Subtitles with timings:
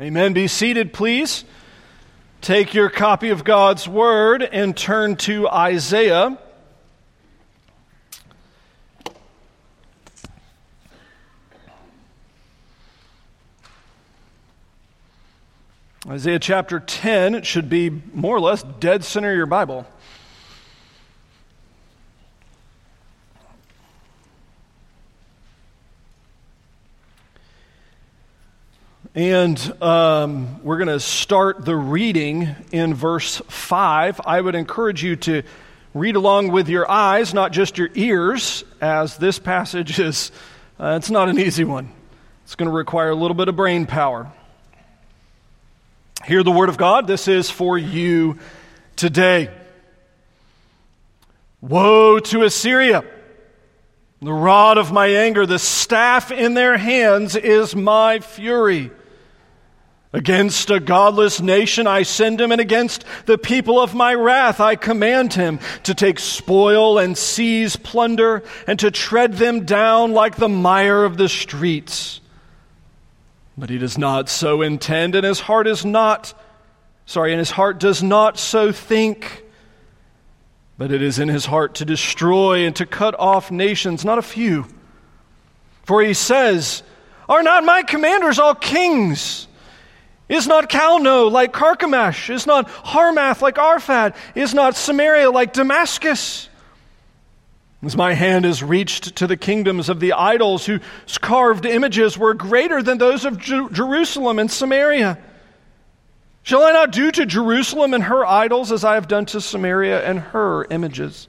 [0.00, 0.32] Amen.
[0.32, 1.44] Be seated, please.
[2.40, 6.38] Take your copy of God's Word and turn to Isaiah.
[16.08, 19.86] Isaiah chapter 10, it should be more or less dead center of your Bible.
[29.14, 34.20] And um, we're going to start the reading in verse 5.
[34.24, 35.42] I would encourage you to
[35.94, 40.30] read along with your eyes, not just your ears, as this passage is,
[40.78, 41.90] uh, it's not an easy one.
[42.44, 44.30] It's going to require a little bit of brain power.
[46.24, 47.08] Hear the word of God.
[47.08, 48.38] This is for you
[48.94, 49.50] today.
[51.60, 53.02] Woe to Assyria!
[54.22, 58.92] The rod of my anger, the staff in their hands is my fury.
[60.12, 64.74] Against a godless nation I send him, and against the people of my wrath I
[64.74, 70.48] command him to take spoil and seize plunder, and to tread them down like the
[70.48, 72.20] mire of the streets.
[73.56, 76.34] But he does not so intend, and his heart is not,
[77.06, 79.44] sorry, and his heart does not so think.
[80.76, 84.22] But it is in his heart to destroy and to cut off nations, not a
[84.22, 84.66] few.
[85.84, 86.82] For he says,
[87.28, 89.46] Are not my commanders all kings?
[90.30, 92.30] Is not Calno like Carchemish?
[92.30, 94.14] Is not Hamath like Arpad?
[94.36, 96.48] Is not Samaria like Damascus?
[97.82, 102.34] As my hand has reached to the kingdoms of the idols whose carved images were
[102.34, 105.18] greater than those of Jerusalem and Samaria.
[106.44, 110.06] Shall I not do to Jerusalem and her idols as I have done to Samaria
[110.06, 111.26] and her images?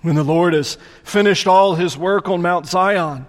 [0.00, 3.26] When the Lord has finished all his work on Mount Zion,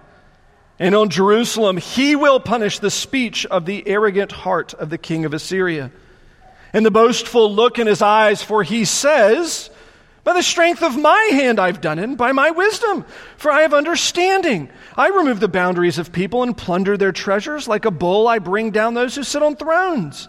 [0.80, 5.26] and on Jerusalem, he will punish the speech of the arrogant heart of the king
[5.26, 5.92] of Assyria
[6.72, 9.68] and the boastful look in his eyes, for he says,
[10.24, 13.04] By the strength of my hand I've done it, by my wisdom,
[13.36, 14.70] for I have understanding.
[14.96, 17.68] I remove the boundaries of people and plunder their treasures.
[17.68, 20.28] Like a bull, I bring down those who sit on thrones.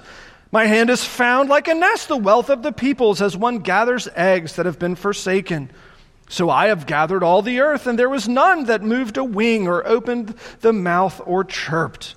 [0.51, 4.09] My hand has found like a nest the wealth of the peoples as one gathers
[4.15, 5.71] eggs that have been forsaken.
[6.31, 9.67] So I have gathered all the earth, and there was none that moved a wing
[9.67, 12.15] or opened the mouth or chirped.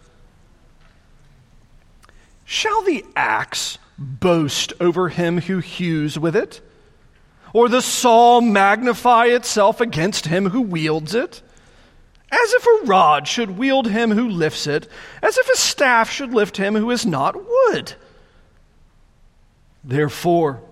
[2.45, 6.61] Shall the axe boast over him who hews with it?
[7.53, 11.43] Or the saw magnify itself against him who wields it?
[12.31, 14.87] As if a rod should wield him who lifts it,
[15.23, 17.95] as if a staff should lift him who is not wood.
[19.83, 20.63] Therefore,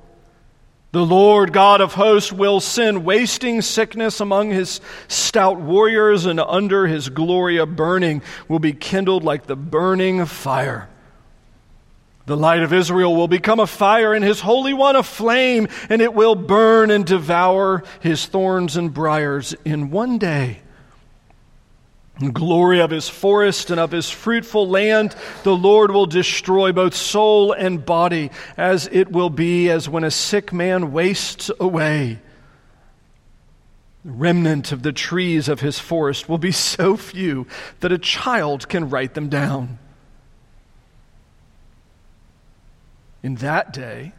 [0.92, 6.86] the Lord God of hosts will send wasting sickness among his stout warriors, and under
[6.86, 10.90] his glory a burning will be kindled like the burning fire.
[12.26, 16.02] The light of Israel will become a fire, and his Holy One a flame, and
[16.02, 20.60] it will burn and devour his thorns and briers in one day
[22.18, 27.52] glory of his forest and of his fruitful land, the Lord will destroy both soul
[27.52, 32.20] and body, as it will be as when a sick man wastes away.
[34.04, 37.46] The remnant of the trees of his forest will be so few
[37.80, 39.78] that a child can write them down.
[43.22, 44.12] In that day,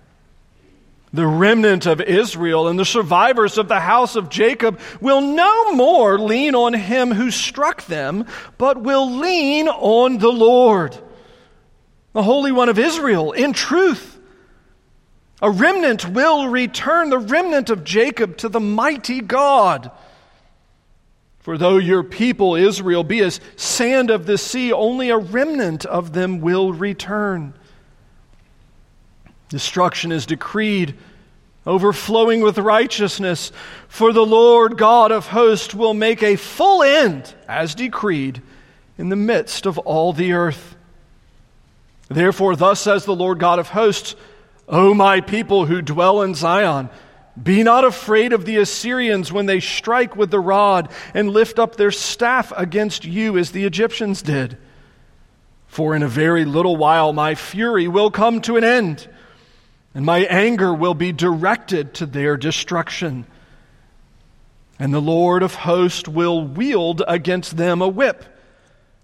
[1.14, 6.18] the remnant of Israel and the survivors of the house of Jacob will no more
[6.18, 8.26] lean on him who struck them,
[8.58, 10.98] but will lean on the Lord,
[12.14, 14.10] the Holy One of Israel, in truth.
[15.40, 19.92] A remnant will return, the remnant of Jacob, to the mighty God.
[21.40, 26.14] For though your people, Israel, be as sand of the sea, only a remnant of
[26.14, 27.54] them will return.
[29.50, 30.96] Destruction is decreed,
[31.66, 33.52] overflowing with righteousness.
[33.88, 38.42] For the Lord God of hosts will make a full end, as decreed,
[38.98, 40.76] in the midst of all the earth.
[42.10, 44.16] Therefore, thus says the Lord God of hosts,
[44.68, 46.90] O my people who dwell in Zion,
[47.42, 51.76] be not afraid of the Assyrians when they strike with the rod and lift up
[51.76, 54.58] their staff against you as the Egyptians did.
[55.68, 59.08] For in a very little while my fury will come to an end
[59.94, 63.26] and my anger will be directed to their destruction.
[64.80, 68.26] And the Lord of hosts will wield against them a whip,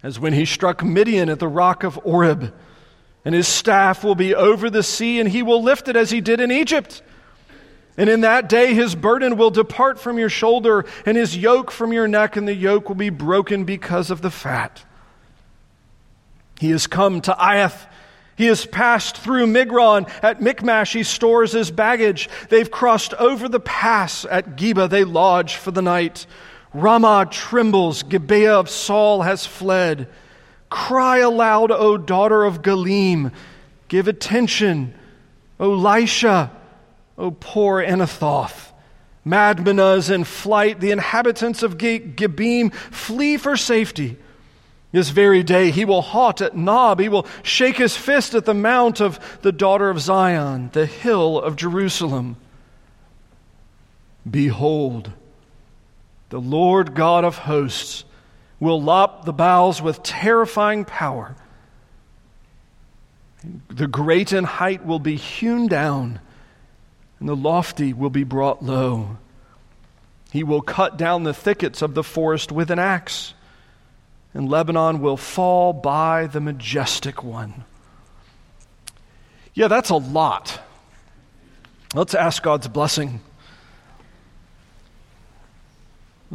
[0.02, 2.54] as when he struck Midian at the rock of Oreb.
[3.24, 6.22] And his staff will be over the sea, and he will lift it as he
[6.22, 7.04] did in Egypt.
[7.98, 11.94] And in that day his burden will depart from your shoulder, and his yoke from
[11.94, 14.84] your neck, and the yoke will be broken because of the fat.
[16.60, 17.86] He has come to Aiath.
[18.40, 20.10] He has passed through Migron.
[20.24, 22.30] At Michmash, he stores his baggage.
[22.48, 24.24] They've crossed over the pass.
[24.24, 26.26] At Geba, they lodge for the night.
[26.74, 28.02] Ramah trembles.
[28.02, 30.08] Gibeah of Saul has fled.
[30.70, 33.34] Cry aloud, O daughter of Galim.
[33.90, 34.94] Give attention,
[35.60, 36.50] O Laishah,
[37.18, 38.72] O poor Anathoth.
[39.26, 40.80] Madmenah is in flight.
[40.80, 44.18] The inhabitants of Gebim flee for safety.
[44.92, 47.00] This very day he will halt at Nob.
[47.00, 51.40] He will shake his fist at the mount of the daughter of Zion, the hill
[51.40, 52.38] of Jerusalem.
[54.30, 55.12] Behold,
[56.30, 58.04] the Lord God of hosts
[58.60, 61.36] will lop the boughs with terrifying power.
[63.70, 66.20] The great in height will be hewn down,
[67.20, 69.18] and the lofty will be brought low.
[70.32, 73.34] He will cut down the thickets of the forest with an axe
[74.34, 77.64] and Lebanon will fall by the majestic one.
[79.54, 80.62] Yeah, that's a lot.
[81.94, 83.22] Let's ask God's blessing.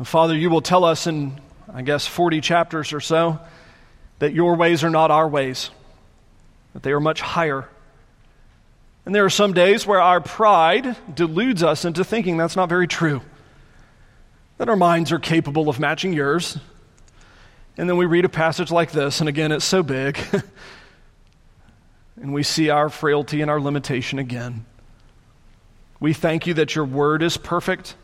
[0.02, 1.41] Father, you will tell us in,
[1.73, 3.38] I guess, 40 chapters or so
[4.19, 5.70] that your ways are not our ways,
[6.73, 7.69] that they are much higher.
[9.06, 12.88] And there are some days where our pride deludes us into thinking that's not very
[12.88, 13.23] true,
[14.58, 16.58] that our minds are capable of matching yours,
[17.76, 20.19] and then we read a passage like this, and again, it's so big.
[22.21, 24.65] and we see our frailty and our limitation again.
[25.99, 27.97] We thank you that your word is perfect.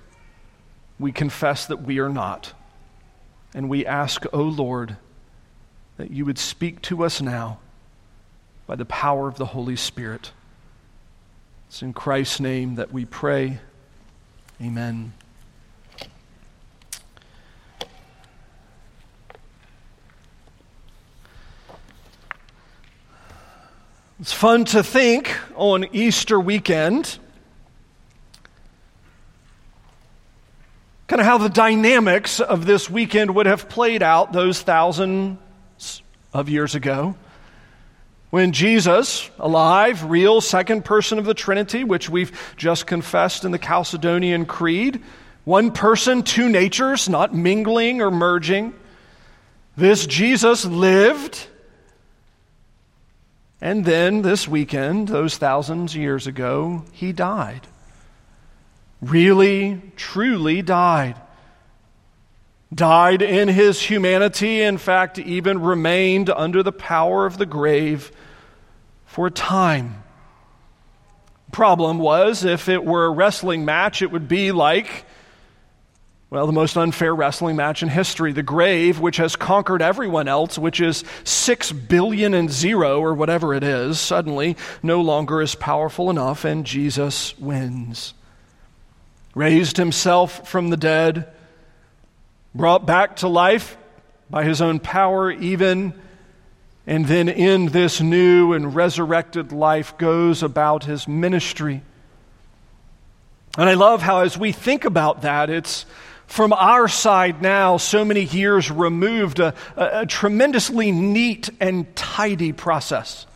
[0.98, 2.52] We confess that we are not.
[3.54, 4.96] And we ask, O oh Lord,
[5.96, 7.58] that you would speak to us now
[8.66, 10.32] by the power of the Holy Spirit.
[11.68, 13.60] It's in Christ's name that we pray.
[14.60, 15.12] Amen.
[24.20, 27.18] It's fun to think on Easter weekend
[31.06, 35.38] kind of how the dynamics of this weekend would have played out those thousands
[36.34, 37.14] of years ago.
[38.28, 43.58] When Jesus, alive, real, second person of the Trinity, which we've just confessed in the
[43.58, 45.02] Chalcedonian Creed,
[45.44, 48.74] one person, two natures, not mingling or merging.
[49.78, 51.46] This Jesus lived
[53.60, 57.66] and then this weekend, those thousands of years ago, he died.
[59.00, 61.16] Really, truly died.
[62.72, 68.12] Died in his humanity, in fact, even remained under the power of the grave
[69.06, 70.04] for a time.
[71.50, 75.04] Problem was, if it were a wrestling match, it would be like
[76.30, 80.56] well, the most unfair wrestling match in history, the grave, which has conquered everyone else,
[80.56, 86.08] which is six billion and zero or whatever it is, suddenly no longer is powerful
[86.08, 88.14] enough, and Jesus wins.
[89.34, 91.26] Raised himself from the dead,
[92.54, 93.76] brought back to life
[94.28, 95.92] by his own power, even,
[96.86, 101.82] and then in this new and resurrected life goes about his ministry.
[103.58, 105.86] And I love how, as we think about that, it's
[106.30, 112.52] from our side now, so many years removed, a, a, a tremendously neat and tidy
[112.52, 113.26] process.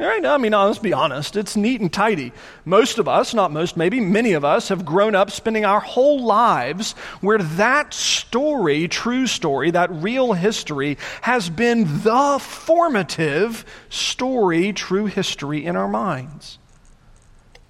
[0.00, 2.32] Right, I mean, let's be honest, it's neat and tidy.
[2.64, 6.24] Most of us, not most, maybe many of us, have grown up spending our whole
[6.24, 15.06] lives where that story, true story, that real history, has been the formative story, true
[15.06, 16.58] history in our minds.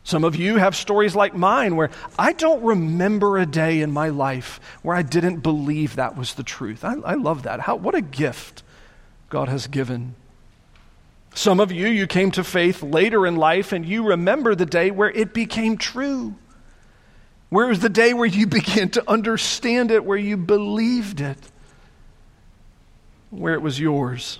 [0.04, 4.11] Some of you have stories like mine where I don't remember a day in my
[4.11, 6.84] life where I didn't believe that was the truth.
[6.84, 7.61] I, I love that.
[7.61, 8.62] How, what a gift
[9.30, 10.14] God has given.
[11.34, 14.90] Some of you, you came to faith later in life and you remember the day
[14.90, 16.34] where it became true.
[17.49, 21.38] Where was the day where you began to understand it, where you believed it,
[23.30, 24.38] where it was yours.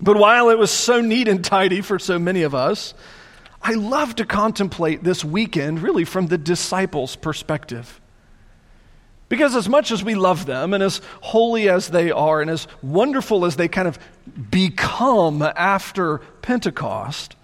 [0.00, 2.94] But while it was so neat and tidy for so many of us,
[3.66, 7.98] I love to contemplate this weekend really from the disciples' perspective.
[9.30, 12.68] Because as much as we love them, and as holy as they are, and as
[12.82, 13.98] wonderful as they kind of
[14.50, 17.36] become after Pentecost,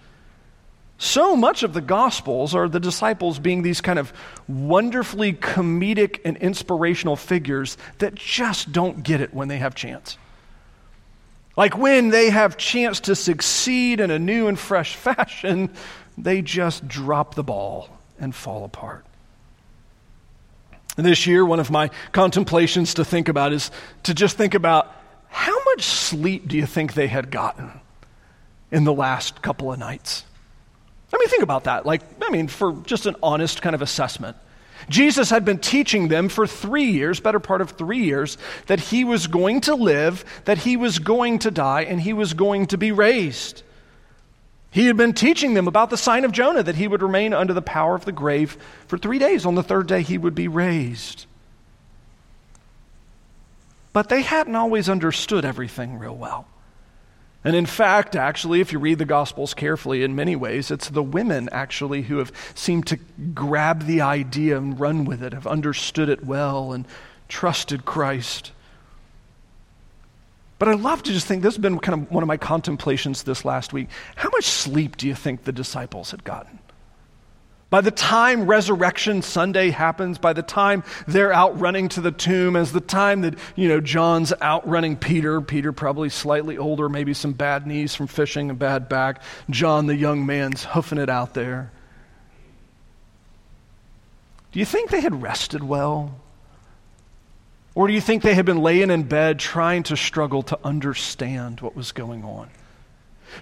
[0.99, 4.13] so much of the Gospels are the disciples being these kind of
[4.47, 10.19] wonderfully comedic and inspirational figures that just don't get it when they have chance.
[11.57, 15.71] Like when they have chance to succeed in a new and fresh fashion,
[16.23, 19.05] they just drop the ball and fall apart.
[20.97, 23.71] And this year, one of my contemplations to think about is
[24.03, 24.93] to just think about
[25.29, 27.71] how much sleep do you think they had gotten
[28.71, 30.25] in the last couple of nights?
[31.13, 31.85] I mean, think about that.
[31.85, 34.37] Like, I mean, for just an honest kind of assessment.
[34.89, 38.37] Jesus had been teaching them for three years, better part of three years,
[38.67, 42.33] that he was going to live, that he was going to die, and he was
[42.33, 43.63] going to be raised.
[44.71, 47.53] He had been teaching them about the sign of Jonah, that he would remain under
[47.53, 49.45] the power of the grave for three days.
[49.45, 51.25] On the third day, he would be raised.
[53.91, 56.47] But they hadn't always understood everything real well.
[57.43, 61.03] And in fact, actually, if you read the Gospels carefully, in many ways, it's the
[61.03, 62.97] women actually who have seemed to
[63.33, 66.85] grab the idea and run with it, have understood it well, and
[67.27, 68.51] trusted Christ.
[70.61, 73.23] But I love to just think this has been kind of one of my contemplations
[73.23, 73.89] this last week.
[74.15, 76.59] How much sleep do you think the disciples had gotten?
[77.71, 82.55] By the time Resurrection Sunday happens, by the time they're out running to the tomb,
[82.55, 87.33] as the time that, you know, John's outrunning Peter, Peter probably slightly older, maybe some
[87.33, 91.71] bad knees from fishing, a bad back, John, the young man's hoofing it out there.
[94.51, 96.21] Do you think they had rested well?
[97.81, 101.61] Or do you think they had been laying in bed trying to struggle to understand
[101.61, 102.47] what was going on?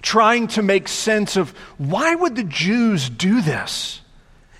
[0.00, 4.00] Trying to make sense of why would the Jews do this?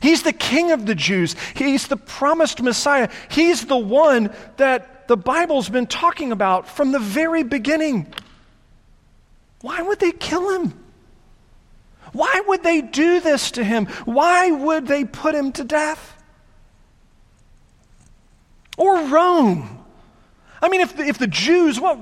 [0.03, 1.35] He's the king of the Jews.
[1.57, 3.09] He's the promised Messiah.
[3.31, 8.13] He's the one that the Bible's been talking about from the very beginning.
[9.63, 10.79] Why would they kill him?
[12.13, 13.87] Why would they do this to him?
[14.05, 16.20] Why would they put him to death?
[18.77, 19.85] Or Rome.
[20.62, 21.99] I mean, if the, if the Jews, what?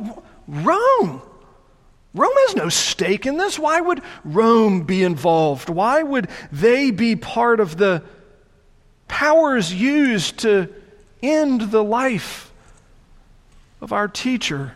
[0.46, 1.22] Rome.
[2.14, 3.58] Rome has no stake in this.
[3.58, 5.68] Why would Rome be involved?
[5.68, 8.02] Why would they be part of the
[9.06, 10.68] powers used to
[11.22, 12.50] end the life
[13.80, 14.74] of our teacher,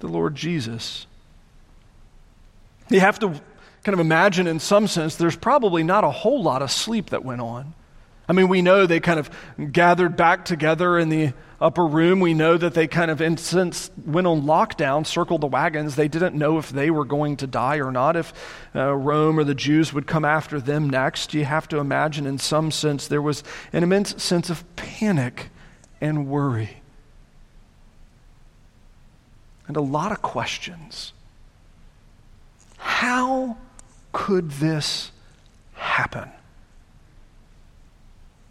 [0.00, 1.06] the Lord Jesus?
[2.88, 3.40] You have to
[3.84, 7.24] kind of imagine, in some sense, there's probably not a whole lot of sleep that
[7.24, 7.74] went on.
[8.28, 9.30] I mean, we know they kind of
[9.72, 12.20] gathered back together in the upper room.
[12.20, 15.96] We know that they kind of, in since went on lockdown, circled the wagons.
[15.96, 18.32] They didn't know if they were going to die or not, if
[18.74, 21.34] uh, Rome or the Jews would come after them next.
[21.34, 25.50] You have to imagine, in some sense, there was an immense sense of panic
[26.00, 26.78] and worry.
[29.68, 31.12] And a lot of questions.
[32.78, 33.56] How
[34.12, 35.12] could this
[35.74, 36.30] happen?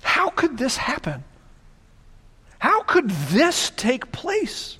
[0.01, 1.23] How could this happen?
[2.59, 4.77] How could this take place?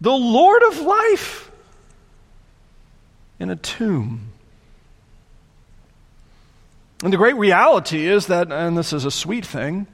[0.00, 1.50] The Lord of life
[3.38, 4.32] in a tomb.
[7.02, 9.86] And the great reality is that, and this is a sweet thing,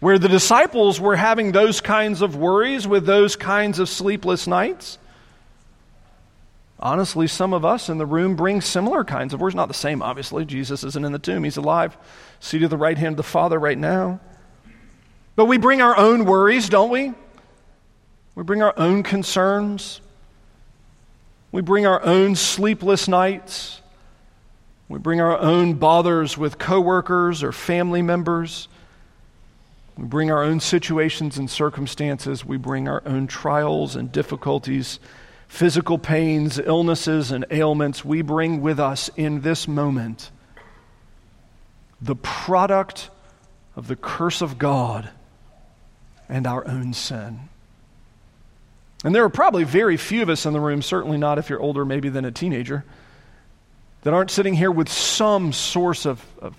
[0.00, 4.98] where the disciples were having those kinds of worries with those kinds of sleepless nights.
[6.84, 9.54] Honestly, some of us in the room bring similar kinds of worries.
[9.54, 10.44] Not the same, obviously.
[10.44, 11.96] Jesus isn't in the tomb, he's alive,
[12.40, 14.20] seated at the right hand of the Father right now.
[15.34, 17.14] But we bring our own worries, don't we?
[18.34, 20.02] We bring our own concerns.
[21.52, 23.80] We bring our own sleepless nights.
[24.88, 28.68] We bring our own bothers with coworkers or family members.
[29.96, 32.44] We bring our own situations and circumstances.
[32.44, 35.00] We bring our own trials and difficulties,
[35.54, 38.04] physical pains, illnesses, and ailments.
[38.04, 40.32] We bring with us in this moment
[42.02, 43.08] the product
[43.76, 45.08] of the curse of God
[46.28, 47.48] and our own sin.
[49.04, 51.60] And there are probably very few of us in the room, certainly not if you're
[51.60, 52.84] older maybe than a teenager,
[54.02, 56.56] that aren't sitting here with some source of, of,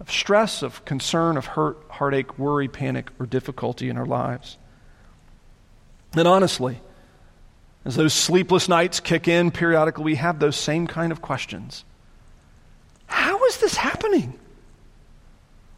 [0.00, 4.58] of stress, of concern, of hurt, heartache, worry, panic, or difficulty in our lives.
[6.16, 6.80] And honestly,
[7.84, 11.84] as those sleepless nights kick in periodically, we have those same kind of questions.
[13.06, 14.38] How is this happening?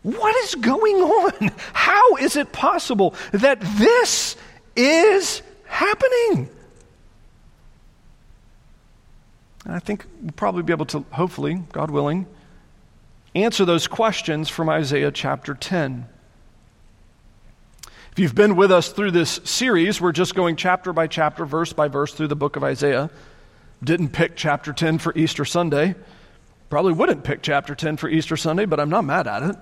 [0.02, 1.50] What is going on?
[1.72, 4.36] How is it possible that this
[4.76, 6.48] is happening?
[9.64, 12.26] And I think we'll probably be able to, hopefully, God willing,
[13.34, 16.06] answer those questions from Isaiah chapter 10.
[18.16, 21.74] If you've been with us through this series, we're just going chapter by chapter, verse
[21.74, 23.10] by verse through the book of Isaiah.
[23.84, 25.94] Didn't pick chapter 10 for Easter Sunday.
[26.70, 29.56] Probably wouldn't pick chapter 10 for Easter Sunday, but I'm not mad at it.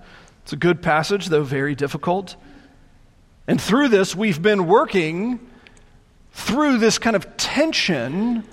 [0.44, 2.37] It's a good passage, though very difficult.
[3.49, 5.40] And through this, we've been working
[6.30, 8.44] through this kind of tension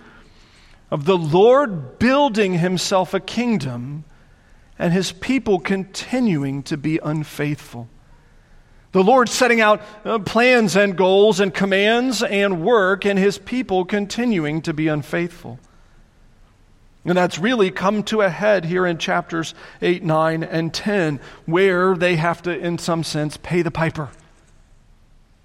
[0.90, 4.06] of the Lord building himself a kingdom
[4.80, 7.88] and his people continuing to be unfaithful.
[8.92, 13.86] The Lord setting out uh, plans and goals and commands and work, and his people
[13.86, 15.60] continuing to be unfaithful.
[17.06, 21.96] And that's really come to a head here in chapters 8, 9, and 10, where
[21.96, 24.10] they have to, in some sense, pay the piper.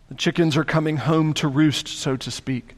[0.08, 2.74] The chickens are coming home to roost, so to speak.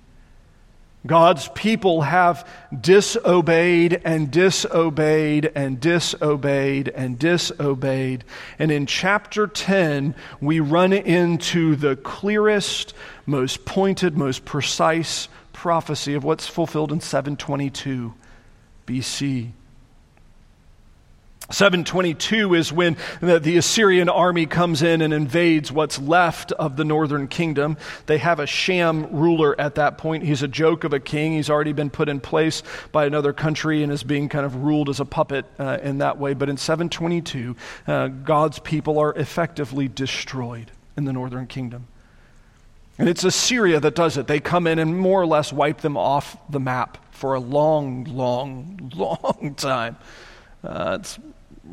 [1.09, 2.47] God's people have
[2.79, 8.25] disobeyed and disobeyed and disobeyed and disobeyed.
[8.59, 12.93] And in chapter 10, we run into the clearest,
[13.25, 18.13] most pointed, most precise prophecy of what's fulfilled in 722
[18.87, 19.53] BC.
[21.51, 27.27] 722 is when the, Assyrian army comes in and invades what's left of the northern
[27.27, 27.79] kingdom.
[28.05, 30.25] They have a sham ruler at that point.
[30.25, 31.33] He's a joke of a king.
[31.33, 32.63] He's already been put in place
[32.93, 36.19] by another country and is being kind of ruled as a puppet uh, in that
[36.19, 36.35] way.
[36.35, 41.87] But in 722, uh, God's people are effectively destroyed in the northern kingdom.
[42.99, 44.27] And it's Assyria that does it.
[44.27, 48.05] They come in and more or less wipe them off the map for a long,
[48.05, 49.97] long, long time.
[50.63, 51.19] Uh, it's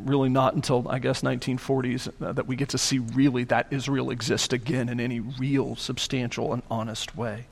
[0.04, 4.10] really not until, I guess, 1940s uh, that we get to see really that Israel
[4.10, 7.46] exist again in any real, substantial, and honest way.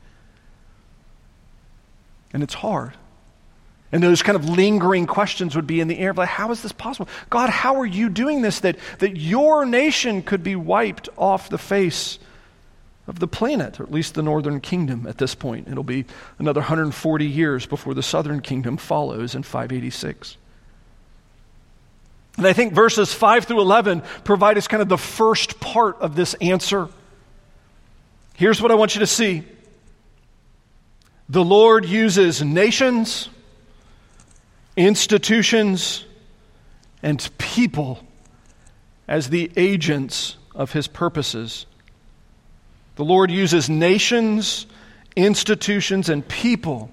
[2.32, 2.94] And it's hard.
[3.92, 6.72] And those kind of lingering questions would be in the air like, how is this
[6.72, 7.08] possible?
[7.30, 11.58] God, how are you doing this that, that your nation could be wiped off the
[11.58, 12.18] face
[13.06, 15.68] of the planet, or at least the northern kingdom at this point?
[15.68, 16.06] It'll be
[16.40, 20.38] another 140 years before the southern kingdom follows in 586.
[22.36, 26.16] And I think verses 5 through 11 provide us kind of the first part of
[26.16, 26.88] this answer.
[28.34, 29.44] Here's what I want you to see
[31.28, 33.28] the Lord uses nations,
[34.76, 36.04] institutions,
[37.02, 38.00] and people
[39.06, 41.66] as the agents of his purposes.
[42.96, 44.66] The Lord uses nations,
[45.16, 46.90] institutions, and people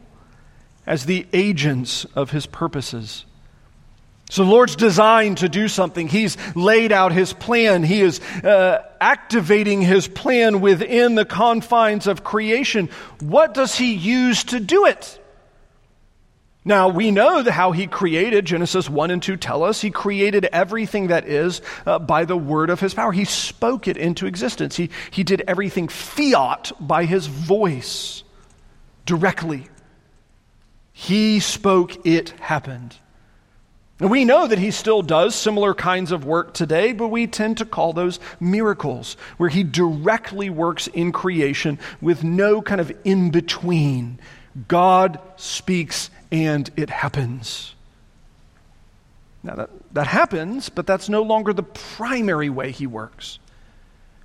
[0.85, 3.25] as the agents of his purposes.
[4.31, 6.07] So the Lord's designed to do something.
[6.07, 7.83] He's laid out his plan.
[7.83, 12.89] He is uh, activating his plan within the confines of creation.
[13.19, 15.19] What does he use to do it?
[16.63, 21.07] Now, we know how he created, Genesis 1 and 2 tell us, he created everything
[21.07, 23.11] that is uh, by the word of his power.
[23.11, 24.77] He spoke it into existence.
[24.77, 28.23] He, he did everything fiat by his voice
[29.05, 29.67] directly.
[30.93, 32.95] He spoke, it happened.
[34.09, 37.65] We know that he still does similar kinds of work today, but we tend to
[37.65, 44.19] call those miracles, where he directly works in creation with no kind of in between.
[44.67, 47.75] God speaks and it happens.
[49.43, 53.37] Now, that, that happens, but that's no longer the primary way he works.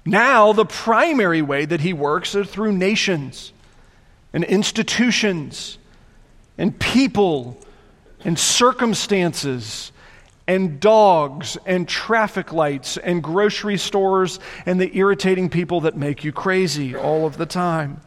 [0.07, 3.53] Now, the primary way that he works is through nations
[4.33, 5.79] and institutions
[6.57, 7.59] and people
[8.27, 9.93] and circumstances
[10.49, 16.33] and dogs and traffic lights and grocery stores and the irritating people that make you
[16.33, 18.01] crazy all of the time.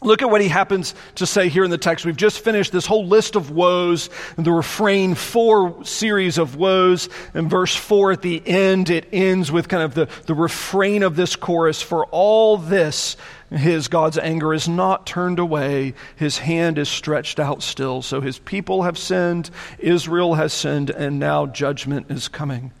[0.00, 2.06] Look at what he happens to say here in the text.
[2.06, 7.08] We've just finished this whole list of woes, and the refrain four series of woes.
[7.34, 11.16] In verse four at the end, it ends with kind of the, the refrain of
[11.16, 13.16] this chorus For all this,
[13.50, 18.00] his God's anger is not turned away, his hand is stretched out still.
[18.00, 22.72] So his people have sinned, Israel has sinned, and now judgment is coming.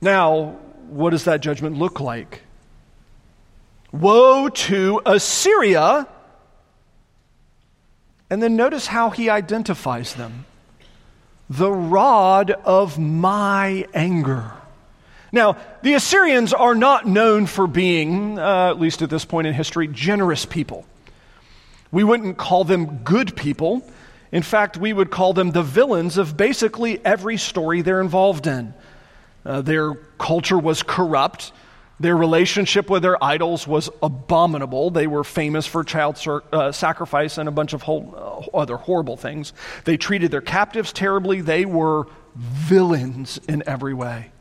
[0.00, 0.56] Now,
[0.88, 2.42] what does that judgment look like?
[3.92, 6.08] Woe to Assyria.
[8.30, 10.46] And then notice how he identifies them
[11.50, 14.52] the rod of my anger.
[15.32, 19.54] Now, the Assyrians are not known for being, uh, at least at this point in
[19.54, 20.86] history, generous people.
[21.90, 23.82] We wouldn't call them good people.
[24.30, 28.72] In fact, we would call them the villains of basically every story they're involved in.
[29.44, 31.52] Uh, their culture was corrupt.
[32.02, 34.90] Their relationship with their idols was abominable.
[34.90, 36.20] They were famous for child
[36.52, 39.52] uh, sacrifice and a bunch of whole, uh, other horrible things.
[39.84, 41.42] They treated their captives terribly.
[41.42, 44.32] They were villains in every way.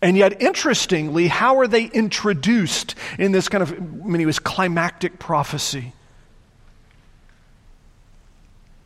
[0.00, 4.38] And yet, interestingly, how are they introduced in this kind of, I mean, it was
[4.38, 5.92] climactic prophecy?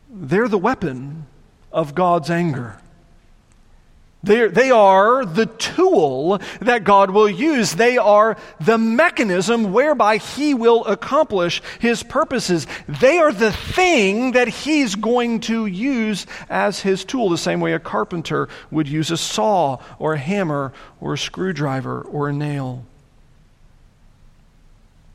[0.09, 1.25] They're the weapon
[1.71, 2.81] of God's anger.
[4.25, 7.75] They're, they are the tool that God will use.
[7.75, 12.65] They are the mechanism whereby He will accomplish His purposes.
[12.87, 17.73] They are the thing that He's going to use as His tool, the same way
[17.73, 22.83] a carpenter would use a saw or a hammer or a screwdriver or a nail.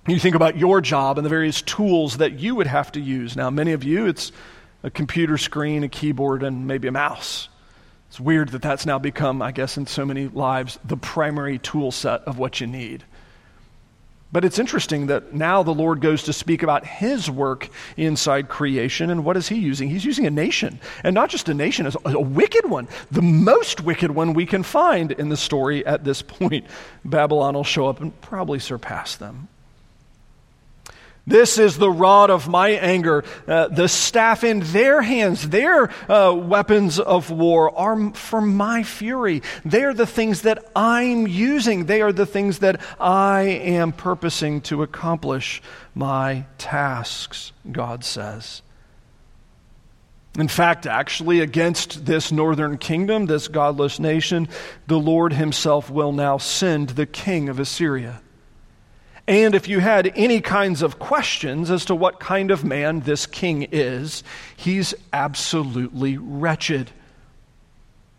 [0.07, 3.35] You think about your job and the various tools that you would have to use.
[3.35, 4.31] Now, many of you, it's
[4.85, 7.50] a computer screen, a keyboard, and maybe a mouse.
[8.11, 11.93] It's weird that that's now become, I guess, in so many lives, the primary tool
[11.93, 13.05] set of what you need.
[14.33, 19.11] But it's interesting that now the Lord goes to speak about his work inside creation.
[19.11, 19.91] And what is he using?
[19.91, 20.81] He's using a nation.
[21.05, 22.89] And not just a nation, a, a wicked one.
[23.13, 26.67] The most wicked one we can find in the story at this point.
[27.05, 29.47] Babylon will show up and probably surpass them.
[31.31, 33.25] This is the rod of my anger.
[33.47, 39.43] Uh, the staff in their hands, their uh, weapons of war are for my fury.
[39.65, 41.87] They are the things that I'm using.
[41.87, 45.63] They are the things that I am purposing to accomplish
[45.95, 48.63] my tasks, God says.
[50.37, 54.49] In fact, actually, against this northern kingdom, this godless nation,
[54.89, 58.21] the Lord himself will now send the king of Assyria.
[59.31, 63.27] And if you had any kinds of questions as to what kind of man this
[63.27, 64.25] king is,
[64.57, 66.91] he's absolutely wretched.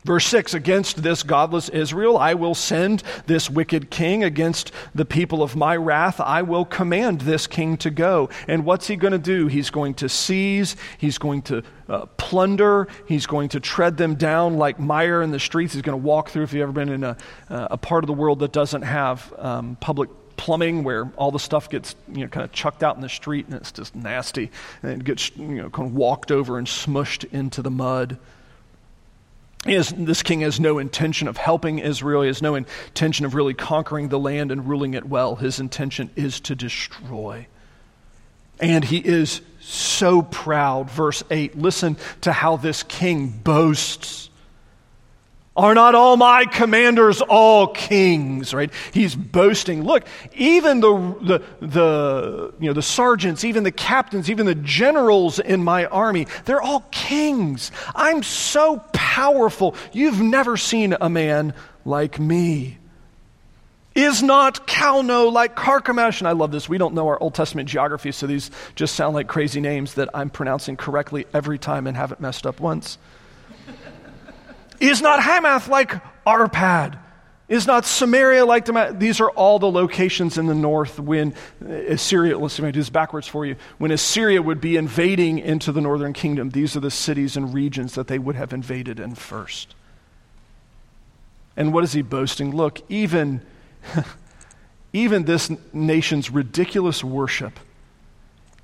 [0.06, 4.24] Verse 6 Against this godless Israel, I will send this wicked king.
[4.24, 8.30] Against the people of my wrath, I will command this king to go.
[8.48, 9.48] And what's he going to do?
[9.48, 14.56] He's going to seize, he's going to uh, plunder, he's going to tread them down
[14.56, 15.74] like mire in the streets.
[15.74, 17.18] He's going to walk through, if you've ever been in a,
[17.50, 21.40] uh, a part of the world that doesn't have um, public plumbing where all the
[21.40, 24.52] stuff gets you know kind of chucked out in the street and it's just nasty
[24.84, 28.18] and it gets you know kind of walked over and smushed into the mud.
[29.64, 32.24] This king has no intention of helping Israel.
[32.24, 35.36] He has no intention of really conquering the land and ruling it well.
[35.36, 37.46] His intention is to destroy.
[38.60, 40.90] And he is so proud.
[40.90, 44.31] Verse 8 listen to how this king boasts.
[45.56, 48.54] Are not all my commanders all kings?
[48.54, 48.72] Right?
[48.94, 49.84] He's boasting.
[49.84, 55.40] Look, even the, the, the, you know, the sergeants, even the captains, even the generals
[55.40, 57.72] in my army, they're all kings.
[57.94, 59.76] I'm so powerful.
[59.92, 62.78] You've never seen a man like me.
[63.94, 66.20] Is not Calno like Carchemish?
[66.20, 66.70] And I love this.
[66.70, 70.08] We don't know our Old Testament geography, so these just sound like crazy names that
[70.14, 72.98] I'm pronouncing correctly every time and haven't messed up once.
[74.82, 75.94] Is not Hamath like
[76.26, 76.98] Arpad?
[77.48, 78.98] Is not Samaria like Damascus?
[78.98, 83.28] These are all the locations in the north when Assyria, let's see, do this backwards
[83.28, 83.58] for you.
[83.78, 87.94] When Assyria would be invading into the northern kingdom, these are the cities and regions
[87.96, 89.76] that they would have invaded in first.
[91.56, 92.56] And what is he boasting?
[92.56, 93.46] Look, even,
[94.94, 97.60] even this nation's ridiculous worship,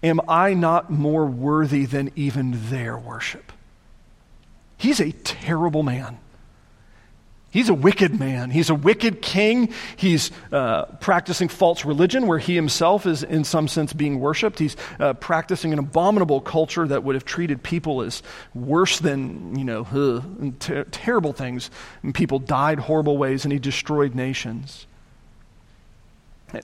[0.01, 3.51] am I not more worthy than even their worship?
[4.77, 6.19] He's a terrible man.
[7.49, 8.51] He's a wicked man.
[8.51, 9.73] He's a wicked king.
[9.95, 14.59] He's uh, practicing false religion where he himself is, in some sense, being worshiped.
[14.59, 18.21] He's uh, practicing an abominable culture that would have treated people as
[18.53, 21.71] worse than, you know, uh, ter- terrible things.
[22.03, 24.85] And people died horrible ways, and he destroyed nations.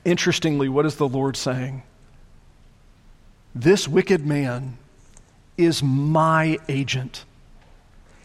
[0.06, 1.82] Interestingly, what is the Lord saying?
[3.56, 4.78] This wicked man
[5.58, 7.24] is my agent.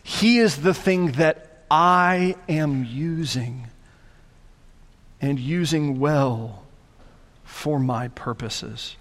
[0.09, 3.67] He is the thing that I am using
[5.21, 6.63] and using well
[7.45, 8.97] for my purposes.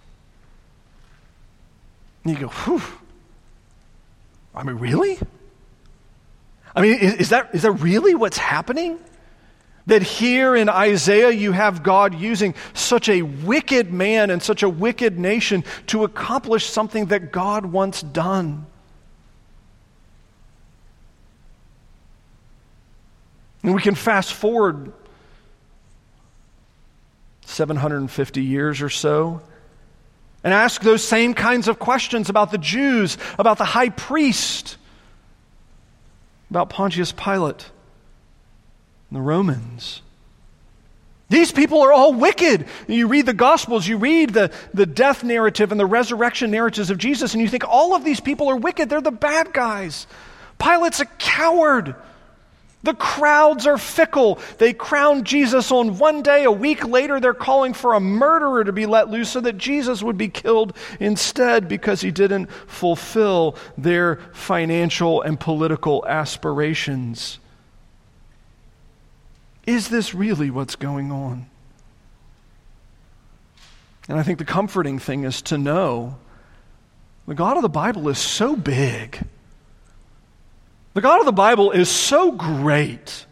[2.25, 2.81] And you go, whew.
[4.53, 5.17] I mean, really?
[6.75, 8.99] I mean, is, is, that, is that really what's happening?
[9.85, 14.67] That here in Isaiah you have God using such a wicked man and such a
[14.69, 18.65] wicked nation to accomplish something that God once done.
[23.67, 24.93] And we can fast forward
[27.41, 29.41] 750 years or so
[30.41, 34.77] and ask those same kinds of questions about the Jews, about the high priest,
[36.49, 37.69] about Pontius Pilate,
[39.09, 40.01] and the Romans.
[41.27, 42.67] These people are all wicked.
[42.87, 46.99] You read the Gospels, you read the, the death narrative and the resurrection narratives of
[46.99, 48.89] Jesus, and you think all of these people are wicked.
[48.89, 50.07] They're the bad guys.
[50.57, 51.95] Pilate's a coward.
[52.87, 54.39] The crowds are fickle.
[54.59, 56.45] They crown Jesus on one day.
[56.45, 60.01] A week later, they're calling for a murderer to be let loose so that Jesus
[60.01, 67.39] would be killed instead because he didn't fulfill their financial and political aspirations.
[69.65, 71.47] Is this really what's going on?
[74.07, 76.19] And I think the comforting thing is to know
[77.27, 79.25] the God of the Bible is so big.
[80.97, 83.27] The God of the Bible is so great.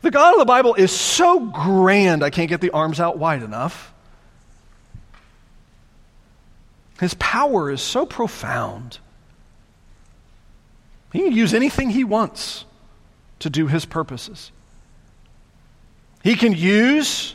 [0.00, 3.42] The God of the Bible is so grand, I can't get the arms out wide
[3.42, 3.92] enough.
[6.98, 9.00] His power is so profound.
[11.12, 12.64] He can use anything he wants
[13.40, 14.50] to do his purposes.
[16.24, 17.34] He can use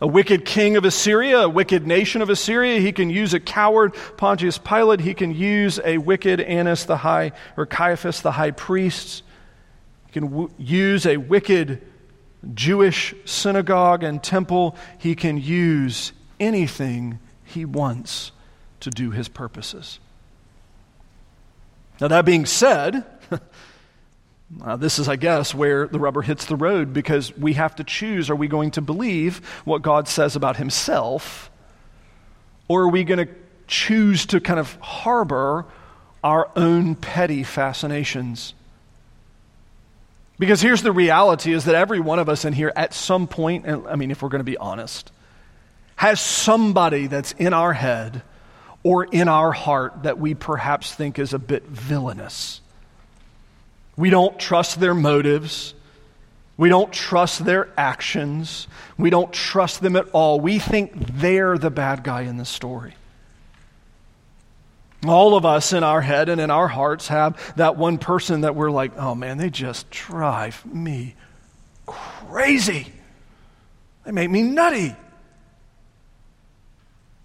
[0.00, 2.80] a wicked king of Assyria, a wicked nation of Assyria.
[2.80, 5.00] He can use a coward, Pontius Pilate.
[5.00, 9.22] He can use a wicked Annas the high, or Caiaphas the high priest.
[10.06, 11.86] He can w- use a wicked
[12.54, 14.76] Jewish synagogue and temple.
[14.98, 18.32] He can use anything he wants
[18.80, 20.00] to do his purposes.
[22.00, 23.04] Now, that being said,
[24.62, 27.84] Uh, this is, I guess, where the rubber hits the road because we have to
[27.84, 31.50] choose are we going to believe what God says about himself,
[32.66, 33.32] or are we going to
[33.68, 35.66] choose to kind of harbor
[36.24, 38.54] our own petty fascinations?
[40.40, 43.66] Because here's the reality is that every one of us in here at some point,
[43.66, 45.12] and I mean, if we're going to be honest,
[45.94, 48.22] has somebody that's in our head
[48.82, 52.59] or in our heart that we perhaps think is a bit villainous
[54.00, 55.74] we don't trust their motives.
[56.56, 58.66] We don't trust their actions.
[58.96, 60.40] We don't trust them at all.
[60.40, 62.94] We think they're the bad guy in the story.
[65.06, 68.54] All of us in our head and in our hearts have that one person that
[68.54, 71.14] we're like, oh man, they just drive me
[71.84, 72.86] crazy.
[74.06, 74.96] They make me nutty.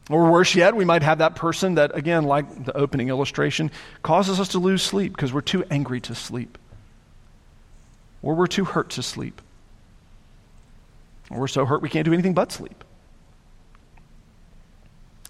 [0.10, 3.72] Or worse yet, we might have that person that, again, like the opening illustration,
[4.04, 6.58] causes us to lose sleep because we're too angry to sleep
[8.22, 9.42] or we're too hurt to sleep,
[11.30, 12.84] or we're so hurt we can't do anything but sleep.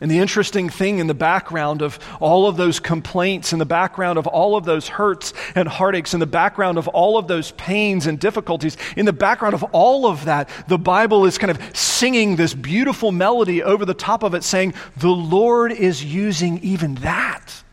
[0.01, 4.17] And the interesting thing in the background of all of those complaints, in the background
[4.17, 8.05] of all of those hurts and heartaches, in the background of all of those pains
[8.05, 12.35] and difficulties, in the background of all of that, the Bible is kind of singing
[12.35, 17.63] this beautiful melody over the top of it, saying, The Lord is using even that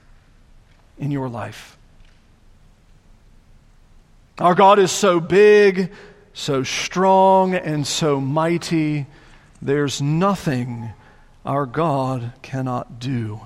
[0.98, 1.76] in your life.
[4.38, 5.92] Our God is so big,
[6.32, 9.06] so strong, and so mighty.
[9.60, 10.92] There's nothing
[11.44, 13.40] our God cannot do.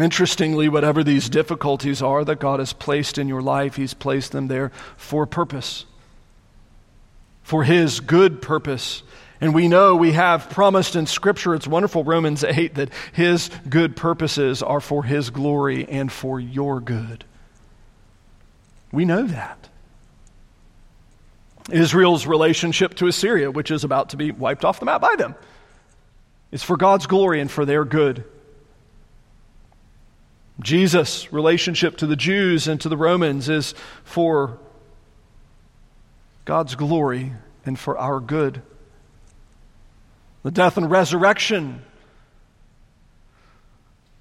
[0.00, 4.48] Interestingly, whatever these difficulties are that God has placed in your life, He's placed them
[4.48, 5.86] there for purpose,
[7.42, 9.02] for His good purpose.
[9.40, 13.96] And we know we have promised in Scripture, it's wonderful, Romans 8, that His good
[13.96, 17.24] purposes are for His glory and for your good.
[18.92, 19.68] We know that.
[21.70, 25.34] Israel's relationship to Assyria, which is about to be wiped off the map by them,
[26.50, 28.24] is for God's glory and for their good.
[30.60, 34.58] Jesus' relationship to the Jews and to the Romans is for
[36.44, 37.32] God's glory
[37.66, 38.62] and for our good.
[40.42, 41.82] The death and resurrection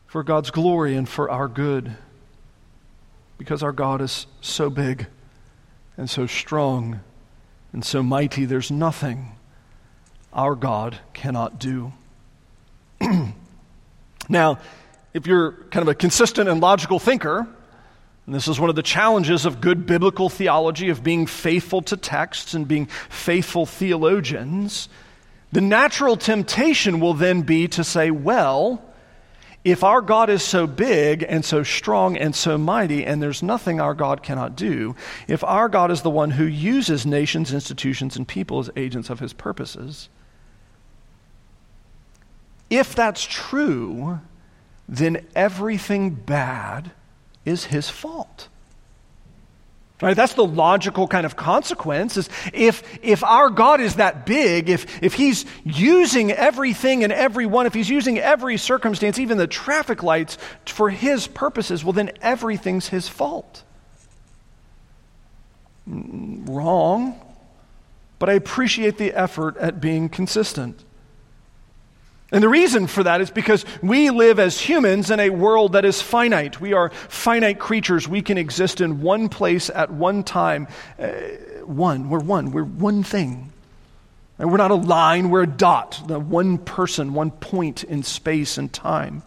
[0.08, 1.96] for God's glory and for our good
[3.38, 5.08] because our God is so big
[5.98, 7.02] and so strong
[7.74, 9.34] and so mighty, there's nothing
[10.34, 11.94] our God cannot do.
[14.30, 14.60] now,
[15.14, 17.48] if you're kind of a consistent and logical thinker,
[18.26, 21.98] and this is one of the challenges of good biblical theology, of being faithful to
[21.98, 24.90] texts and being faithful theologians,
[25.52, 28.84] the natural temptation will then be to say, well,
[29.72, 33.82] if our God is so big and so strong and so mighty, and there's nothing
[33.82, 34.96] our God cannot do,
[35.28, 39.20] if our God is the one who uses nations, institutions, and people as agents of
[39.20, 40.08] his purposes,
[42.70, 44.22] if that's true,
[44.88, 46.92] then everything bad
[47.44, 48.48] is his fault.
[50.00, 50.16] Right?
[50.16, 55.02] That's the logical kind of consequence is if, if our God is that big, if,
[55.02, 60.38] if he's using everything and everyone, if he's using every circumstance, even the traffic lights
[60.66, 63.64] for his purposes, well, then everything's his fault.
[65.90, 67.20] Mm, wrong,
[68.20, 70.84] but I appreciate the effort at being consistent.
[72.32, 75.86] And the reason for that is because we live as humans in a world that
[75.86, 76.60] is finite.
[76.60, 78.08] We are finite creatures.
[78.08, 80.68] We can exist in one place at one time.
[81.00, 81.12] Uh,
[81.66, 82.10] one.
[82.10, 82.52] We're one.
[82.52, 83.54] We're one thing.
[84.40, 88.58] And we're not a line, we're a dot, the one person, one point in space
[88.58, 89.24] and time.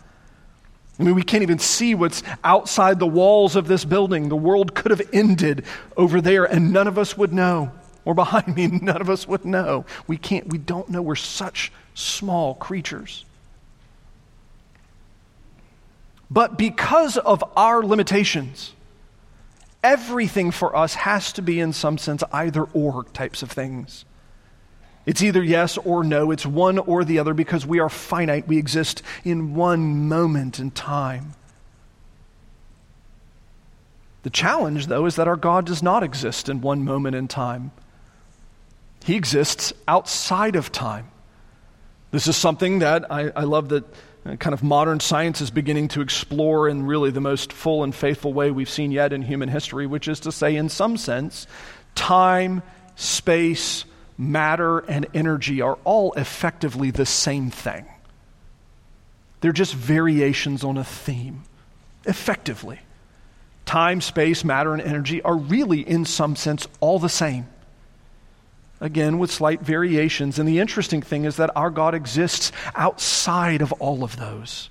[0.98, 4.28] I mean, we can't even see what's outside the walls of this building.
[4.28, 5.64] The world could have ended
[5.96, 7.72] over there, and none of us would know.
[8.04, 9.84] or behind me, none of us would know.
[10.06, 11.02] We can't, we don't know.
[11.02, 13.24] We're such small creatures.
[16.30, 18.72] But because of our limitations,
[19.82, 24.04] everything for us has to be, in some sense, either or types of things.
[25.06, 26.30] It's either yes or no.
[26.30, 28.46] It's one or the other because we are finite.
[28.46, 31.32] We exist in one moment in time.
[34.22, 37.72] The challenge, though, is that our God does not exist in one moment in time.
[39.02, 41.10] He exists outside of time.
[42.10, 43.84] This is something that I, I love that
[44.26, 47.94] uh, kind of modern science is beginning to explore in really the most full and
[47.94, 51.46] faithful way we've seen yet in human history, which is to say, in some sense,
[51.94, 52.62] time,
[52.96, 53.84] space,
[54.18, 57.86] matter, and energy are all effectively the same thing.
[59.40, 61.44] They're just variations on a theme,
[62.04, 62.80] effectively.
[63.64, 67.46] Time, space, matter, and energy are really, in some sense, all the same
[68.80, 70.38] again with slight variations.
[70.38, 74.70] And the interesting thing is that our God exists outside of all of those.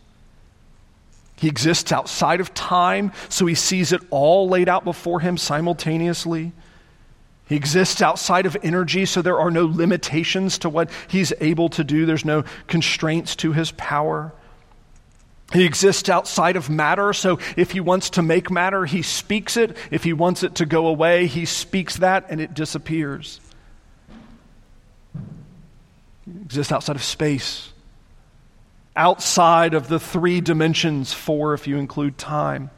[1.35, 6.51] He exists outside of time, so he sees it all laid out before him simultaneously.
[7.47, 11.83] He exists outside of energy, so there are no limitations to what he's able to
[11.83, 12.05] do.
[12.05, 14.33] There's no constraints to his power.
[15.53, 19.77] He exists outside of matter, so if he wants to make matter, he speaks it.
[19.89, 23.39] If he wants it to go away, he speaks that and it disappears
[26.45, 27.71] exist outside of space,
[28.95, 32.69] outside of the three dimensions, four if you include time.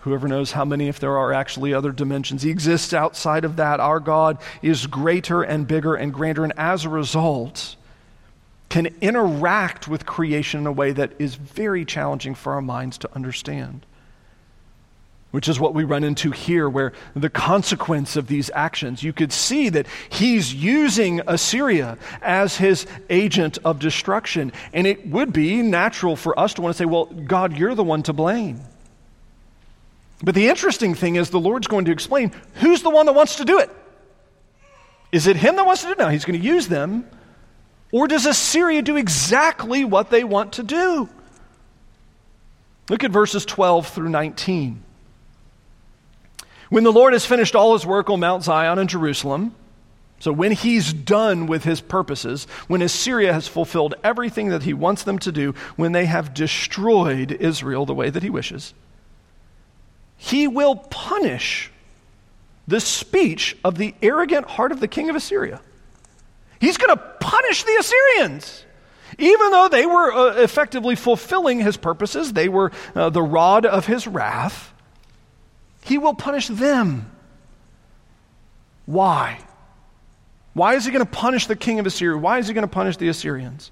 [0.00, 2.42] Whoever knows how many, if there are actually other dimensions.
[2.42, 3.80] He exists outside of that.
[3.80, 7.76] Our God is greater and bigger and grander, and as a result,
[8.70, 13.14] can interact with creation in a way that is very challenging for our minds to
[13.14, 13.84] understand
[15.30, 19.32] which is what we run into here, where the consequence of these actions, you could
[19.32, 24.52] see that he's using Assyria as his agent of destruction.
[24.72, 27.84] And it would be natural for us to want to say, well, God, you're the
[27.84, 28.60] one to blame.
[30.22, 33.36] But the interesting thing is, the Lord's going to explain who's the one that wants
[33.36, 33.70] to do it.
[35.12, 35.98] Is it him that wants to do it?
[35.98, 37.08] Now, he's going to use them.
[37.92, 41.08] Or does Assyria do exactly what they want to do?
[42.88, 44.84] Look at verses 12 through 19.
[46.70, 49.54] When the Lord has finished all his work on Mount Zion and Jerusalem,
[50.20, 55.02] so when he's done with his purposes, when Assyria has fulfilled everything that he wants
[55.02, 58.72] them to do, when they have destroyed Israel the way that he wishes,
[60.16, 61.70] he will punish
[62.68, 65.60] the speech of the arrogant heart of the king of Assyria.
[66.60, 68.64] He's going to punish the Assyrians.
[69.18, 73.86] Even though they were uh, effectively fulfilling his purposes, they were uh, the rod of
[73.86, 74.72] his wrath.
[75.82, 77.10] He will punish them.
[78.86, 79.38] Why?
[80.52, 82.18] Why is he going to punish the king of Assyria?
[82.18, 83.70] Why is he going to punish the Assyrians?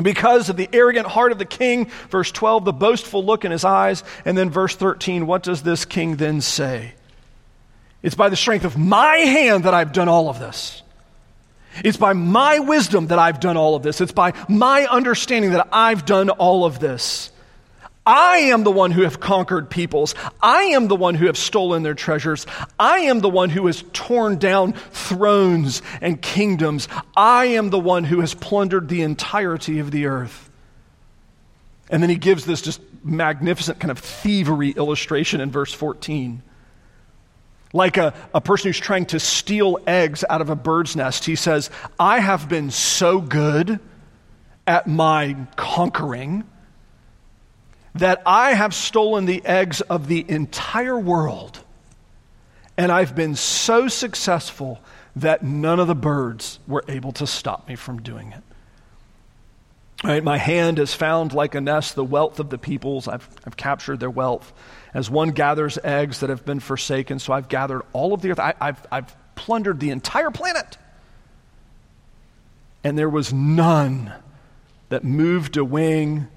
[0.00, 3.64] Because of the arrogant heart of the king, verse 12, the boastful look in his
[3.64, 6.94] eyes, and then verse 13, what does this king then say?
[8.02, 10.82] It's by the strength of my hand that I've done all of this.
[11.82, 14.00] It's by my wisdom that I've done all of this.
[14.00, 17.30] It's by my understanding that I've done all of this.
[18.06, 20.14] I am the one who have conquered peoples.
[20.40, 22.46] I am the one who have stolen their treasures.
[22.78, 26.86] I am the one who has torn down thrones and kingdoms.
[27.16, 30.48] I am the one who has plundered the entirety of the earth.
[31.90, 36.42] And then he gives this just magnificent kind of thievery illustration in verse 14.
[37.72, 41.34] Like a, a person who's trying to steal eggs out of a bird's nest, he
[41.34, 43.80] says, I have been so good
[44.64, 46.44] at my conquering
[47.98, 51.58] that I have stolen the eggs of the entire world,
[52.76, 54.80] and I've been so successful
[55.16, 58.42] that none of the birds were able to stop me from doing it.
[60.04, 63.08] Right, my hand has found like a nest the wealth of the peoples.
[63.08, 64.52] I've, I've captured their wealth.
[64.92, 68.38] As one gathers eggs that have been forsaken, so I've gathered all of the earth.
[68.38, 70.76] I, I've, I've plundered the entire planet.
[72.84, 74.12] And there was none
[74.90, 76.28] that moved a wing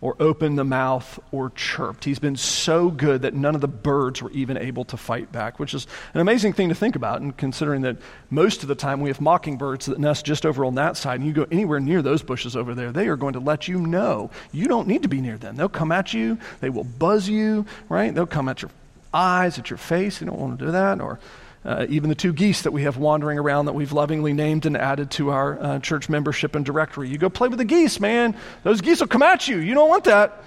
[0.00, 2.04] or opened the mouth or chirped.
[2.04, 5.58] He's been so good that none of the birds were even able to fight back,
[5.58, 7.20] which is an amazing thing to think about.
[7.20, 7.98] And considering that
[8.30, 11.26] most of the time we have mockingbirds that nest just over on that side, and
[11.26, 14.30] you go anywhere near those bushes over there, they are going to let you know
[14.52, 15.56] you don't need to be near them.
[15.56, 18.14] They'll come at you, they will buzz you, right?
[18.14, 18.70] They'll come at your
[19.12, 20.20] eyes, at your face.
[20.20, 21.00] You don't want to do that.
[21.00, 21.18] Or
[21.64, 24.76] uh, even the two geese that we have wandering around that we've lovingly named and
[24.76, 27.08] added to our uh, church membership and directory.
[27.08, 28.34] You go play with the geese, man.
[28.62, 29.58] Those geese will come at you.
[29.58, 30.42] You don't want that.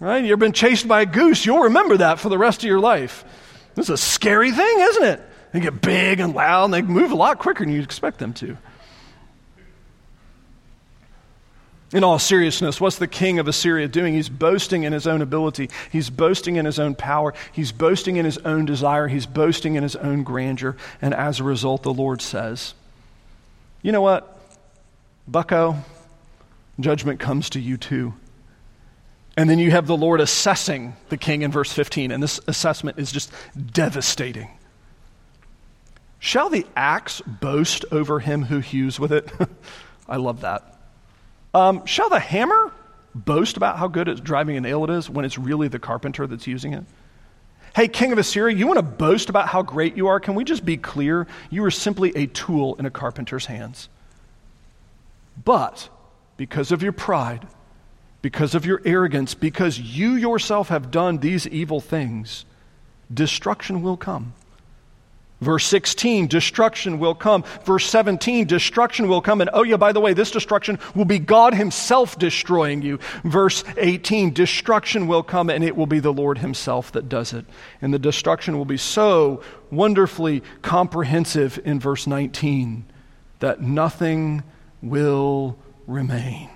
[0.00, 0.24] Right?
[0.24, 1.46] You've been chased by a goose.
[1.46, 3.24] You'll remember that for the rest of your life.
[3.74, 5.20] This is a scary thing, isn't it?
[5.52, 8.32] They get big and loud, and they move a lot quicker than you'd expect them
[8.34, 8.56] to.
[11.94, 14.14] In all seriousness, what's the king of Assyria doing?
[14.14, 15.70] He's boasting in his own ability.
[15.92, 17.32] He's boasting in his own power.
[17.52, 19.06] He's boasting in his own desire.
[19.06, 20.76] He's boasting in his own grandeur.
[21.00, 22.74] And as a result, the Lord says,
[23.80, 24.36] You know what,
[25.28, 25.76] bucko?
[26.80, 28.14] Judgment comes to you too.
[29.36, 32.98] And then you have the Lord assessing the king in verse 15, and this assessment
[32.98, 33.30] is just
[33.72, 34.50] devastating.
[36.18, 39.30] Shall the axe boast over him who hews with it?
[40.08, 40.73] I love that.
[41.54, 42.72] Um, shall the hammer
[43.14, 46.26] boast about how good at driving a nail it is when it's really the carpenter
[46.26, 46.84] that's using it?
[47.76, 50.20] Hey, king of Assyria, you want to boast about how great you are?
[50.20, 51.26] Can we just be clear?
[51.50, 53.88] You are simply a tool in a carpenter's hands.
[55.44, 55.88] But
[56.36, 57.46] because of your pride,
[58.22, 62.44] because of your arrogance, because you yourself have done these evil things,
[63.12, 64.34] destruction will come.
[65.44, 67.44] Verse 16, destruction will come.
[67.64, 69.40] Verse 17, destruction will come.
[69.40, 72.98] And oh, yeah, by the way, this destruction will be God Himself destroying you.
[73.22, 77.44] Verse 18, destruction will come, and it will be the Lord Himself that does it.
[77.82, 82.86] And the destruction will be so wonderfully comprehensive in verse 19
[83.40, 84.42] that nothing
[84.80, 86.48] will remain.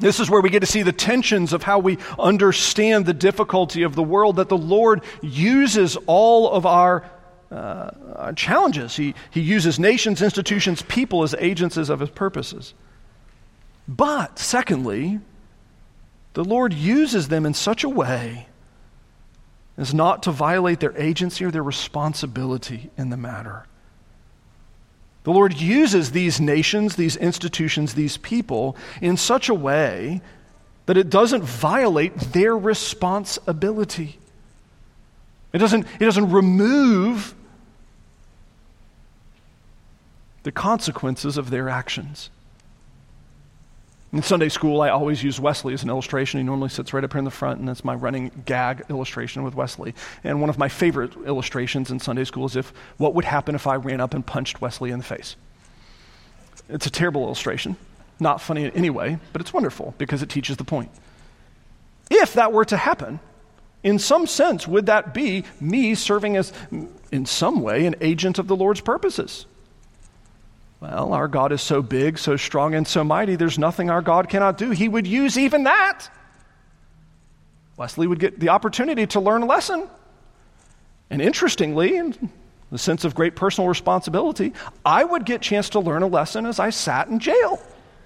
[0.00, 3.82] This is where we get to see the tensions of how we understand the difficulty
[3.82, 7.08] of the world, that the Lord uses all of our
[7.50, 8.96] uh, challenges.
[8.96, 12.74] He, he uses nations, institutions, people as agencies of his purposes.
[13.86, 15.20] But, secondly,
[16.34, 18.46] the Lord uses them in such a way
[19.76, 23.66] as not to violate their agency or their responsibility in the matter.
[25.24, 30.22] The Lord uses these nations, these institutions, these people in such a way
[30.86, 34.18] that it doesn't violate their responsibility.
[35.52, 37.34] It doesn't, it doesn't remove
[40.42, 42.30] the consequences of their actions.
[44.12, 46.40] In Sunday school, I always use Wesley as an illustration.
[46.40, 49.44] He normally sits right up here in the front, and that's my running gag illustration
[49.44, 49.94] with Wesley.
[50.24, 53.68] And one of my favorite illustrations in Sunday school is if what would happen if
[53.68, 55.36] I ran up and punched Wesley in the face.
[56.68, 57.76] It's a terrible illustration,
[58.18, 60.90] not funny in any way, but it's wonderful because it teaches the point.
[62.10, 63.20] If that were to happen,
[63.84, 66.52] in some sense, would that be me serving as,
[67.12, 69.46] in some way, an agent of the Lord's purposes?
[70.80, 74.30] Well, our God is so big, so strong, and so mighty, there's nothing our God
[74.30, 74.70] cannot do.
[74.70, 76.08] He would use even that.
[77.76, 79.88] Wesley would get the opportunity to learn a lesson.
[81.10, 82.30] And interestingly, in
[82.70, 84.54] the sense of great personal responsibility,
[84.84, 87.60] I would get a chance to learn a lesson as I sat in jail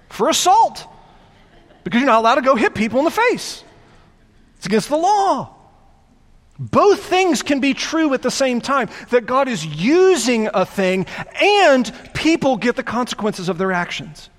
[0.09, 0.85] for assault.
[1.85, 3.63] Because you're not allowed to go hit people in the face.
[4.57, 5.54] It's against the law.
[6.57, 11.05] Both things can be true at the same time that God is using a thing
[11.41, 14.29] and people get the consequences of their actions.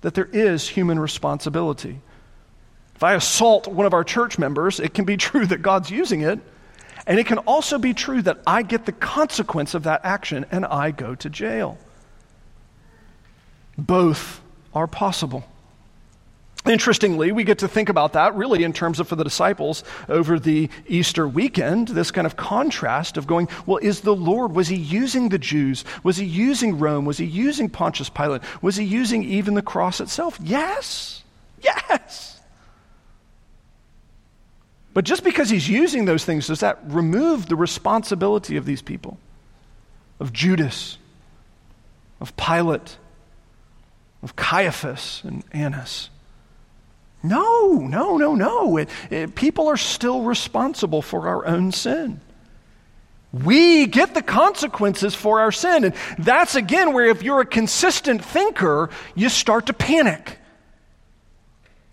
[0.00, 2.00] That there is human responsibility.
[2.94, 6.22] If I assault one of our church members, it can be true that God's using
[6.22, 6.40] it,
[7.06, 10.64] and it can also be true that I get the consequence of that action and
[10.64, 11.78] I go to jail.
[13.76, 14.40] Both
[14.74, 15.44] are possible.
[16.68, 20.38] Interestingly, we get to think about that really in terms of for the disciples over
[20.38, 24.76] the Easter weekend, this kind of contrast of going, well, is the Lord, was he
[24.76, 25.82] using the Jews?
[26.02, 27.06] Was he using Rome?
[27.06, 28.42] Was he using Pontius Pilate?
[28.62, 30.38] Was he using even the cross itself?
[30.42, 31.24] Yes.
[31.62, 32.38] Yes.
[34.92, 39.18] But just because he's using those things, does that remove the responsibility of these people?
[40.20, 40.98] Of Judas,
[42.20, 42.98] of Pilate,
[44.22, 46.10] of Caiaphas and Annas?
[47.22, 48.76] No, no, no, no.
[48.76, 52.20] It, it, people are still responsible for our own sin.
[53.32, 55.84] We get the consequences for our sin.
[55.84, 60.38] And that's again where, if you're a consistent thinker, you start to panic.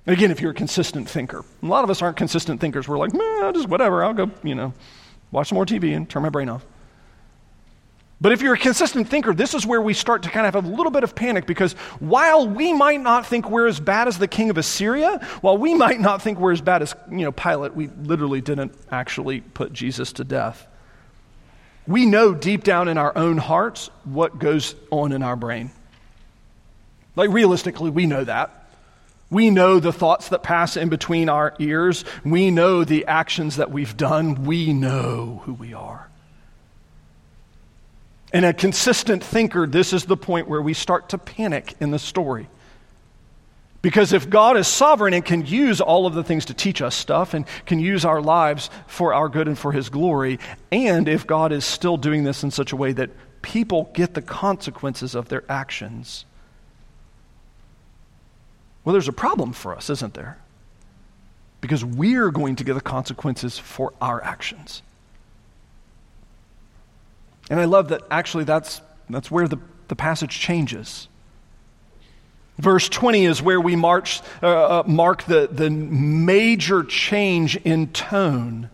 [0.05, 2.87] again, if you're a consistent thinker, a lot of us aren't consistent thinkers.
[2.87, 4.73] We're like, man, just whatever, I'll go, you know,
[5.31, 6.65] watch some more TV and turn my brain off.
[8.21, 10.63] But if you're a consistent thinker, this is where we start to kind of have
[10.63, 14.17] a little bit of panic because while we might not think we're as bad as
[14.17, 17.33] the king of Assyria, while we might not think we're as bad as, you know,
[17.33, 20.65] Pilate, we literally didn't actually put Jesus to death.
[21.87, 25.71] We know deep down in our own hearts what goes on in our brain.
[27.17, 28.61] Like realistically, we know that.
[29.29, 32.05] We know the thoughts that pass in between our ears.
[32.23, 34.45] We know the actions that we've done.
[34.45, 36.09] We know who we are.
[38.35, 41.97] And a consistent thinker, this is the point where we start to panic in the
[41.97, 42.49] story.
[43.81, 46.95] Because if God is sovereign and can use all of the things to teach us
[46.95, 50.37] stuff and can use our lives for our good and for His glory,
[50.69, 53.09] and if God is still doing this in such a way that
[53.41, 56.25] people get the consequences of their actions,
[58.83, 60.37] well, there's a problem for us, isn't there?
[61.61, 64.81] Because we're going to get the consequences for our actions.
[67.49, 71.07] And I love that actually that's, that's where the, the passage changes.
[72.57, 74.47] Verse 20 is where we march, uh,
[74.79, 78.69] uh, mark the, the major change in tone,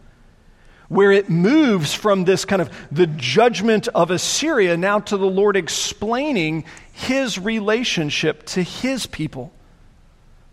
[0.87, 5.55] where it moves from this kind of the judgment of Assyria now to the Lord
[5.55, 9.51] explaining his relationship to his people.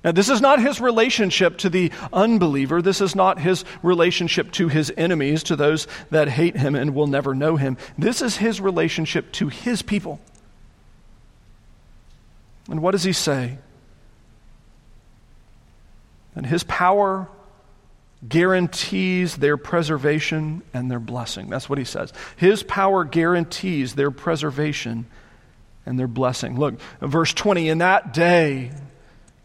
[0.04, 2.80] Now, this is not his relationship to the unbeliever.
[2.80, 7.08] This is not his relationship to his enemies, to those that hate him and will
[7.08, 7.76] never know him.
[7.96, 10.20] This is his relationship to his people.
[12.70, 13.58] And what does he say?
[16.36, 17.28] And his power
[18.26, 21.48] guarantees their preservation and their blessing.
[21.48, 22.12] That's what he says.
[22.36, 25.06] His power guarantees their preservation
[25.86, 26.56] and their blessing.
[26.56, 28.70] Look, verse 20 In that day,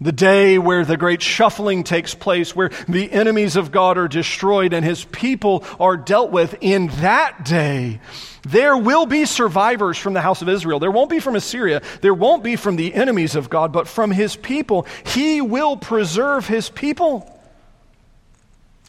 [0.04, 4.74] the day where the great shuffling takes place, where the enemies of God are destroyed
[4.74, 8.02] and his people are dealt with, in that day,
[8.44, 10.80] there will be survivors from the house of Israel.
[10.80, 11.82] There won't be from Assyria.
[12.02, 14.86] There won't be from the enemies of God, but from his people.
[15.06, 17.30] He will preserve his people.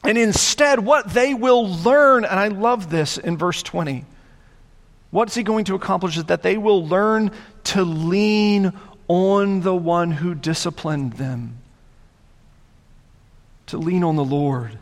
[0.03, 4.05] And instead, what they will learn, and I love this in verse 20.
[5.13, 6.17] What's he going to accomplish?
[6.17, 7.31] Is that they will learn
[7.65, 8.73] to lean
[9.09, 11.59] on the one who disciplined them,
[13.67, 14.79] to lean on the Lord,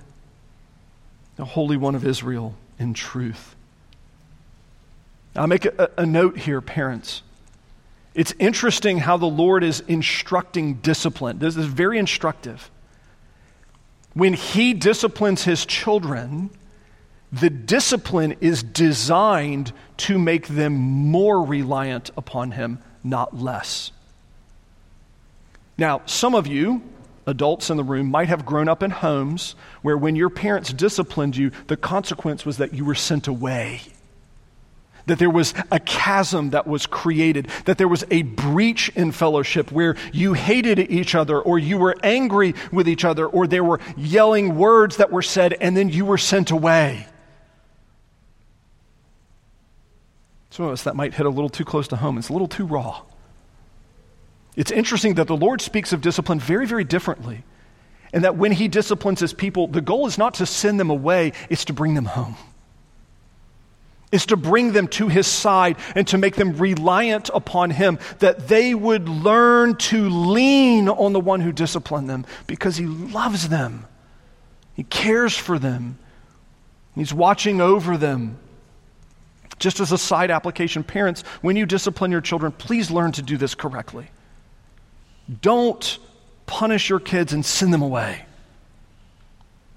[1.36, 3.54] the Holy One of Israel, in truth.
[5.36, 7.22] I'll make a, a note here, parents.
[8.14, 11.38] It's interesting how the Lord is instructing discipline.
[11.38, 12.70] This is very instructive.
[14.14, 16.50] When He disciplines His children,
[17.32, 23.91] the discipline is designed to make them more reliant upon Him, not less.
[25.78, 26.82] Now, some of you,
[27.26, 31.36] adults in the room, might have grown up in homes where when your parents disciplined
[31.36, 33.80] you, the consequence was that you were sent away.
[35.06, 39.72] That there was a chasm that was created, that there was a breach in fellowship
[39.72, 43.80] where you hated each other, or you were angry with each other, or there were
[43.96, 47.06] yelling words that were said, and then you were sent away.
[50.50, 52.18] Some of us, that might hit a little too close to home.
[52.18, 53.02] It's a little too raw.
[54.56, 57.44] It's interesting that the Lord speaks of discipline very, very differently.
[58.12, 61.32] And that when He disciplines His people, the goal is not to send them away,
[61.48, 62.36] it's to bring them home.
[64.10, 68.48] It's to bring them to His side and to make them reliant upon Him, that
[68.48, 73.86] they would learn to lean on the one who disciplined them because He loves them.
[74.74, 75.98] He cares for them.
[76.94, 78.38] He's watching over them.
[79.58, 83.38] Just as a side application, parents, when you discipline your children, please learn to do
[83.38, 84.10] this correctly.
[85.40, 85.98] Don't
[86.46, 88.24] punish your kids and send them away.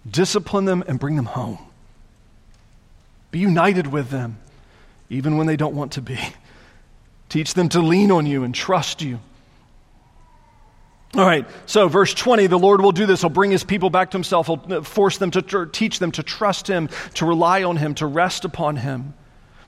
[0.09, 1.59] Discipline them and bring them home.
[3.31, 4.37] Be united with them,
[5.09, 6.19] even when they don't want to be.
[7.29, 9.19] Teach them to lean on you and trust you.
[11.15, 13.21] All right, so verse 20, the Lord will do this.
[13.21, 14.47] He'll bring his people back to himself.
[14.47, 18.43] He'll force them to teach them to trust him, to rely on him, to rest
[18.43, 19.13] upon him.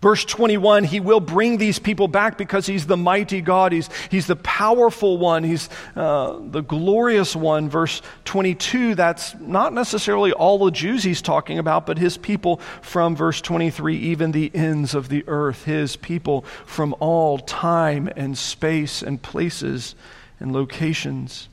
[0.02, 3.72] Verse 21, he will bring these people back because he's the mighty God.
[3.72, 5.44] He's, he's the powerful one.
[5.44, 7.68] He's uh, the glorious one.
[7.68, 13.16] Verse 22, that's not necessarily all the Jews he's talking about, but his people from
[13.16, 19.02] verse 23, even the ends of the earth, his people from all time and space
[19.02, 19.96] and places
[20.40, 21.50] and locations.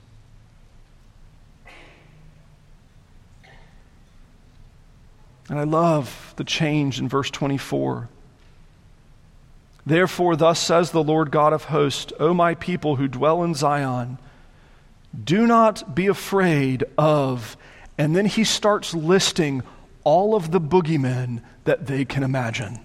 [5.48, 8.08] And I love the change in verse 24.
[9.86, 14.18] Therefore, thus says the Lord God of hosts, O my people who dwell in Zion,
[15.22, 17.56] do not be afraid of.
[17.98, 19.62] And then he starts listing
[20.02, 22.84] all of the boogeymen that they can imagine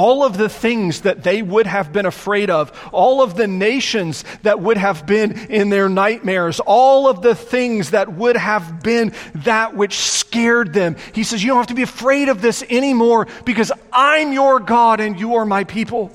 [0.00, 4.24] all of the things that they would have been afraid of, all of the nations
[4.42, 9.12] that would have been in their nightmares, all of the things that would have been
[9.34, 10.96] that which scared them.
[11.12, 15.00] He says, You don't have to be afraid of this anymore because I'm your God
[15.00, 16.10] and you are my people.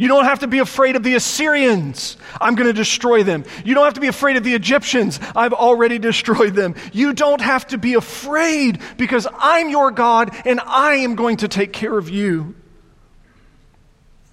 [0.00, 2.16] You don't have to be afraid of the Assyrians.
[2.40, 3.44] I'm going to destroy them.
[3.66, 5.20] You don't have to be afraid of the Egyptians.
[5.36, 6.74] I've already destroyed them.
[6.94, 11.48] You don't have to be afraid because I'm your God and I am going to
[11.48, 12.54] take care of you.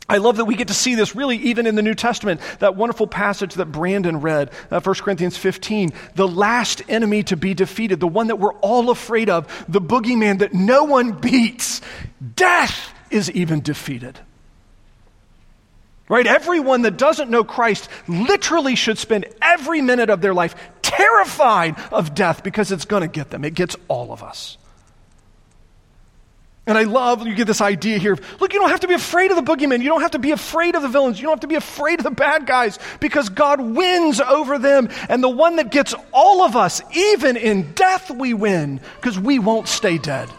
[0.07, 2.39] I love that we get to see this really even in the New Testament.
[2.59, 5.91] That wonderful passage that Brandon read, uh, 1 Corinthians 15.
[6.15, 10.39] The last enemy to be defeated, the one that we're all afraid of, the boogeyman
[10.39, 11.81] that no one beats.
[12.37, 14.17] Death is even defeated.
[16.09, 16.25] Right?
[16.25, 22.15] Everyone that doesn't know Christ literally should spend every minute of their life terrified of
[22.15, 23.43] death because it's going to get them.
[23.43, 24.57] It gets all of us.
[26.67, 29.31] And I love you get this idea here look, you don't have to be afraid
[29.31, 29.81] of the boogeyman.
[29.81, 31.17] You don't have to be afraid of the villains.
[31.17, 34.89] You don't have to be afraid of the bad guys because God wins over them.
[35.07, 39.39] And the one that gets all of us, even in death, we win because we
[39.39, 40.29] won't stay dead.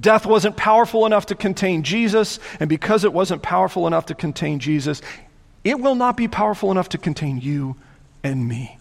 [0.00, 4.58] Death wasn't powerful enough to contain Jesus, and because it wasn't powerful enough to contain
[4.58, 5.02] Jesus,
[5.64, 7.76] it will not be powerful enough to contain you
[8.22, 8.78] and me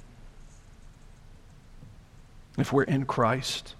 [2.57, 3.76] if we're in Christ.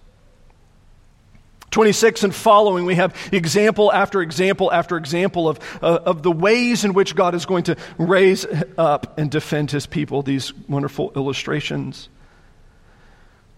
[1.71, 6.85] 26 and following, we have example after example after example of, uh, of the ways
[6.85, 8.45] in which God is going to raise
[8.77, 12.09] up and defend his people, these wonderful illustrations.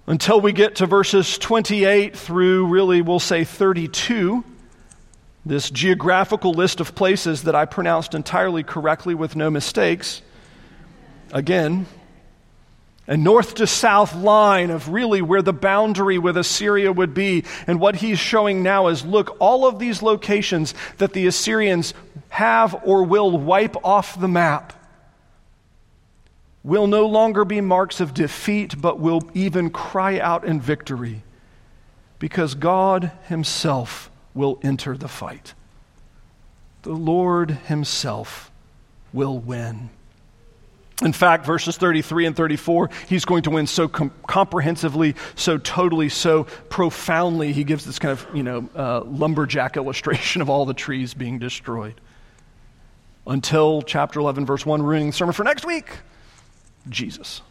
[0.10, 4.44] Until we get to verses 28 through really, we'll say 32,
[5.46, 10.24] this geographical list of places that I pronounced entirely correctly with no mistakes.
[11.32, 11.86] Again,
[13.06, 17.44] a north to south line of really where the boundary with Assyria would be.
[17.68, 21.94] And what he's showing now is look, all of these locations that the Assyrians
[22.30, 24.74] have or will wipe off the map
[26.70, 31.24] will no longer be marks of defeat, but will even cry out in victory
[32.20, 35.56] because God Himself will enter the fight.
[36.84, 38.52] The Lord Himself
[39.12, 39.90] will win.
[41.02, 46.10] In fact, verses 33 and 34, he's going to win so com- comprehensively, so totally,
[46.10, 47.52] so profoundly.
[47.52, 51.40] He gives this kind of, you know, uh, lumberjack illustration of all the trees being
[51.40, 52.00] destroyed.
[53.26, 55.88] Until chapter 11, verse 1, ruining the sermon for next week
[56.90, 57.42] Jesus.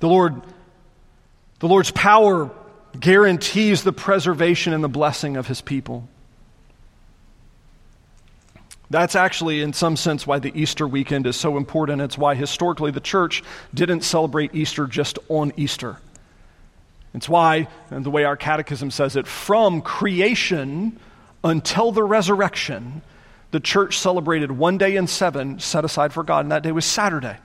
[0.00, 0.42] The Lord,
[1.60, 2.50] the Lord's power
[2.98, 6.08] guarantees the preservation and the blessing of his people.
[8.90, 12.02] That's actually, in some sense, why the Easter weekend is so important.
[12.02, 15.96] It's why historically the church didn't celebrate Easter just on Easter.
[17.14, 20.98] It's why, and the way our catechism says it, from creation
[21.42, 23.02] until the resurrection,
[23.52, 26.84] the church celebrated one day in seven set aside for God, and that day was
[26.84, 27.36] Saturday.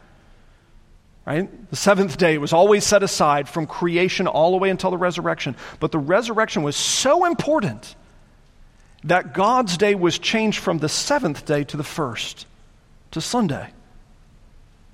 [1.25, 1.69] Right?
[1.69, 5.57] The seventh day was always set aside from creation all the way until the resurrection.
[5.81, 7.95] But the resurrection was so important
[9.03, 12.47] that God's day was changed from the seventh day to the first,
[13.11, 13.67] to Sunday,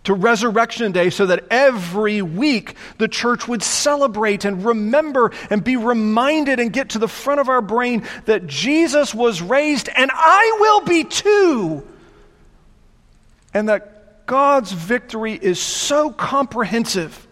[0.03, 5.77] to Resurrection Day, so that every week the church would celebrate and remember and be
[5.77, 10.57] reminded and get to the front of our brain that Jesus was raised and I
[10.59, 11.87] will be too.
[13.53, 17.27] And that God's victory is so comprehensive,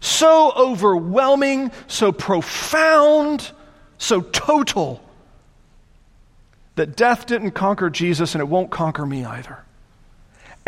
[0.00, 3.50] so overwhelming, so profound,
[3.98, 5.02] so total
[6.76, 9.58] that death didn't conquer Jesus and it won't conquer me either.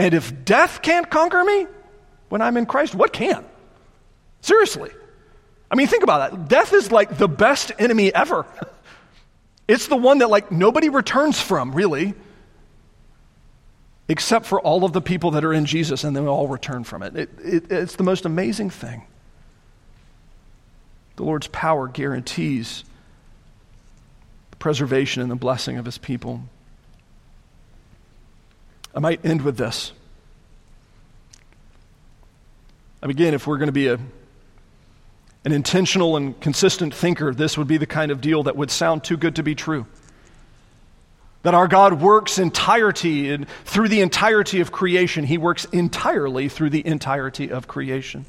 [0.01, 1.67] And if death can't conquer me
[2.31, 3.45] when I'm in Christ, what can?
[4.41, 4.91] Seriously.
[5.71, 6.49] I mean, think about that.
[6.49, 8.47] Death is like the best enemy ever.
[9.69, 12.15] It's the one that like nobody returns from, really.
[14.09, 17.05] Except for all of the people that are in Jesus, and they all return from
[17.05, 17.15] it.
[17.15, 19.05] it, it it's the most amazing thing.
[21.15, 22.83] The Lord's power guarantees
[24.51, 26.43] the preservation and the blessing of his people.
[28.95, 29.93] I might end with this.
[33.03, 33.99] And again, if we're going to be a,
[35.45, 39.05] an intentional and consistent thinker, this would be the kind of deal that would sound
[39.05, 39.87] too good to be true.
[41.43, 45.25] That our God works entirety and through the entirety of creation.
[45.25, 48.27] He works entirely through the entirety of creation.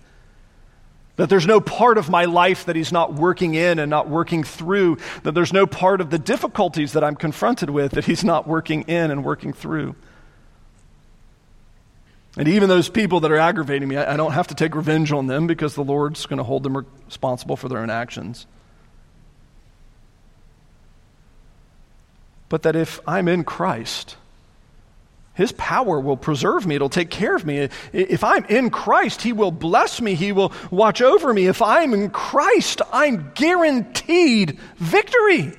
[1.17, 4.45] That there's no part of my life that He's not working in and not working
[4.45, 4.97] through.
[5.23, 8.83] That there's no part of the difficulties that I'm confronted with that He's not working
[8.83, 9.95] in and working through.
[12.37, 15.27] And even those people that are aggravating me, I, don't have to take revenge on
[15.27, 18.47] them because the Lord's going to hold them responsible for their own actions.
[22.47, 24.15] But that if I'm in Christ,
[25.33, 26.75] his power will preserve me.
[26.75, 27.69] It'll take care of me.
[27.93, 30.13] If I'm in Christ, He will bless me.
[30.15, 31.47] He will watch over me.
[31.47, 35.53] If I'm in Christ, I'm guaranteed victory.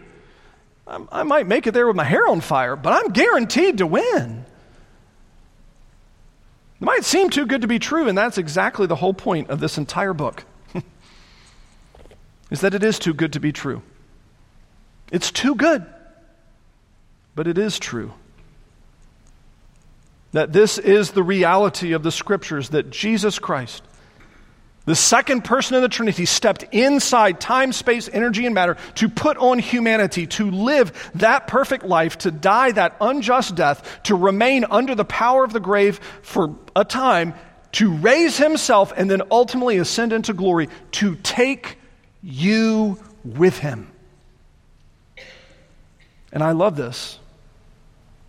[0.86, 4.41] I might make it there with my hair on fire, but I'm guaranteed to win.
[6.82, 9.60] It might seem too good to be true, and that's exactly the whole point of
[9.60, 10.44] this entire book.
[12.50, 13.82] is that it is too good to be true.
[15.12, 15.86] It's too good.
[17.36, 18.14] But it is true
[20.32, 23.84] that this is the reality of the scriptures that Jesus Christ,
[24.84, 29.36] the second person of the Trinity, stepped inside time, space, energy, and matter to put
[29.36, 34.94] on humanity, to live that perfect life, to die that unjust death, to remain under
[34.94, 37.34] the power of the grave for a time,
[37.72, 41.78] to raise himself, and then ultimately ascend into glory, to take
[42.22, 43.88] you with him.
[46.32, 47.18] And I love this.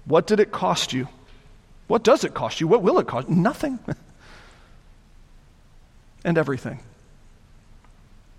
[0.05, 1.07] What did it cost you?
[1.87, 2.67] What does it cost you?
[2.67, 3.27] What will it cost?
[3.27, 3.79] Nothing.
[6.23, 6.79] and everything.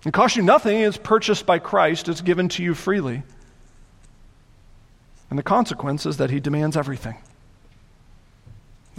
[0.05, 3.23] It costs you nothing, it's purchased by Christ, it's given to you freely.
[5.29, 7.17] And the consequence is that he demands everything.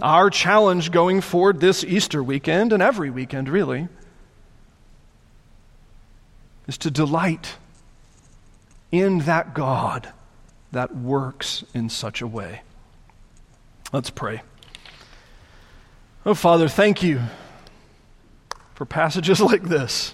[0.01, 3.87] Our challenge going forward this Easter weekend and every weekend, really,
[6.67, 7.55] is to delight
[8.91, 10.11] in that God
[10.73, 12.61] that works in such a way.
[13.93, 14.41] Let's pray.
[16.25, 17.21] Oh, Father, thank you
[18.77, 20.13] for passages like this.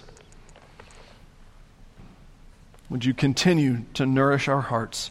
[2.88, 5.10] Would you continue to nourish our hearts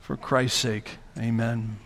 [0.00, 0.96] for Christ's sake?
[1.18, 1.78] Amen.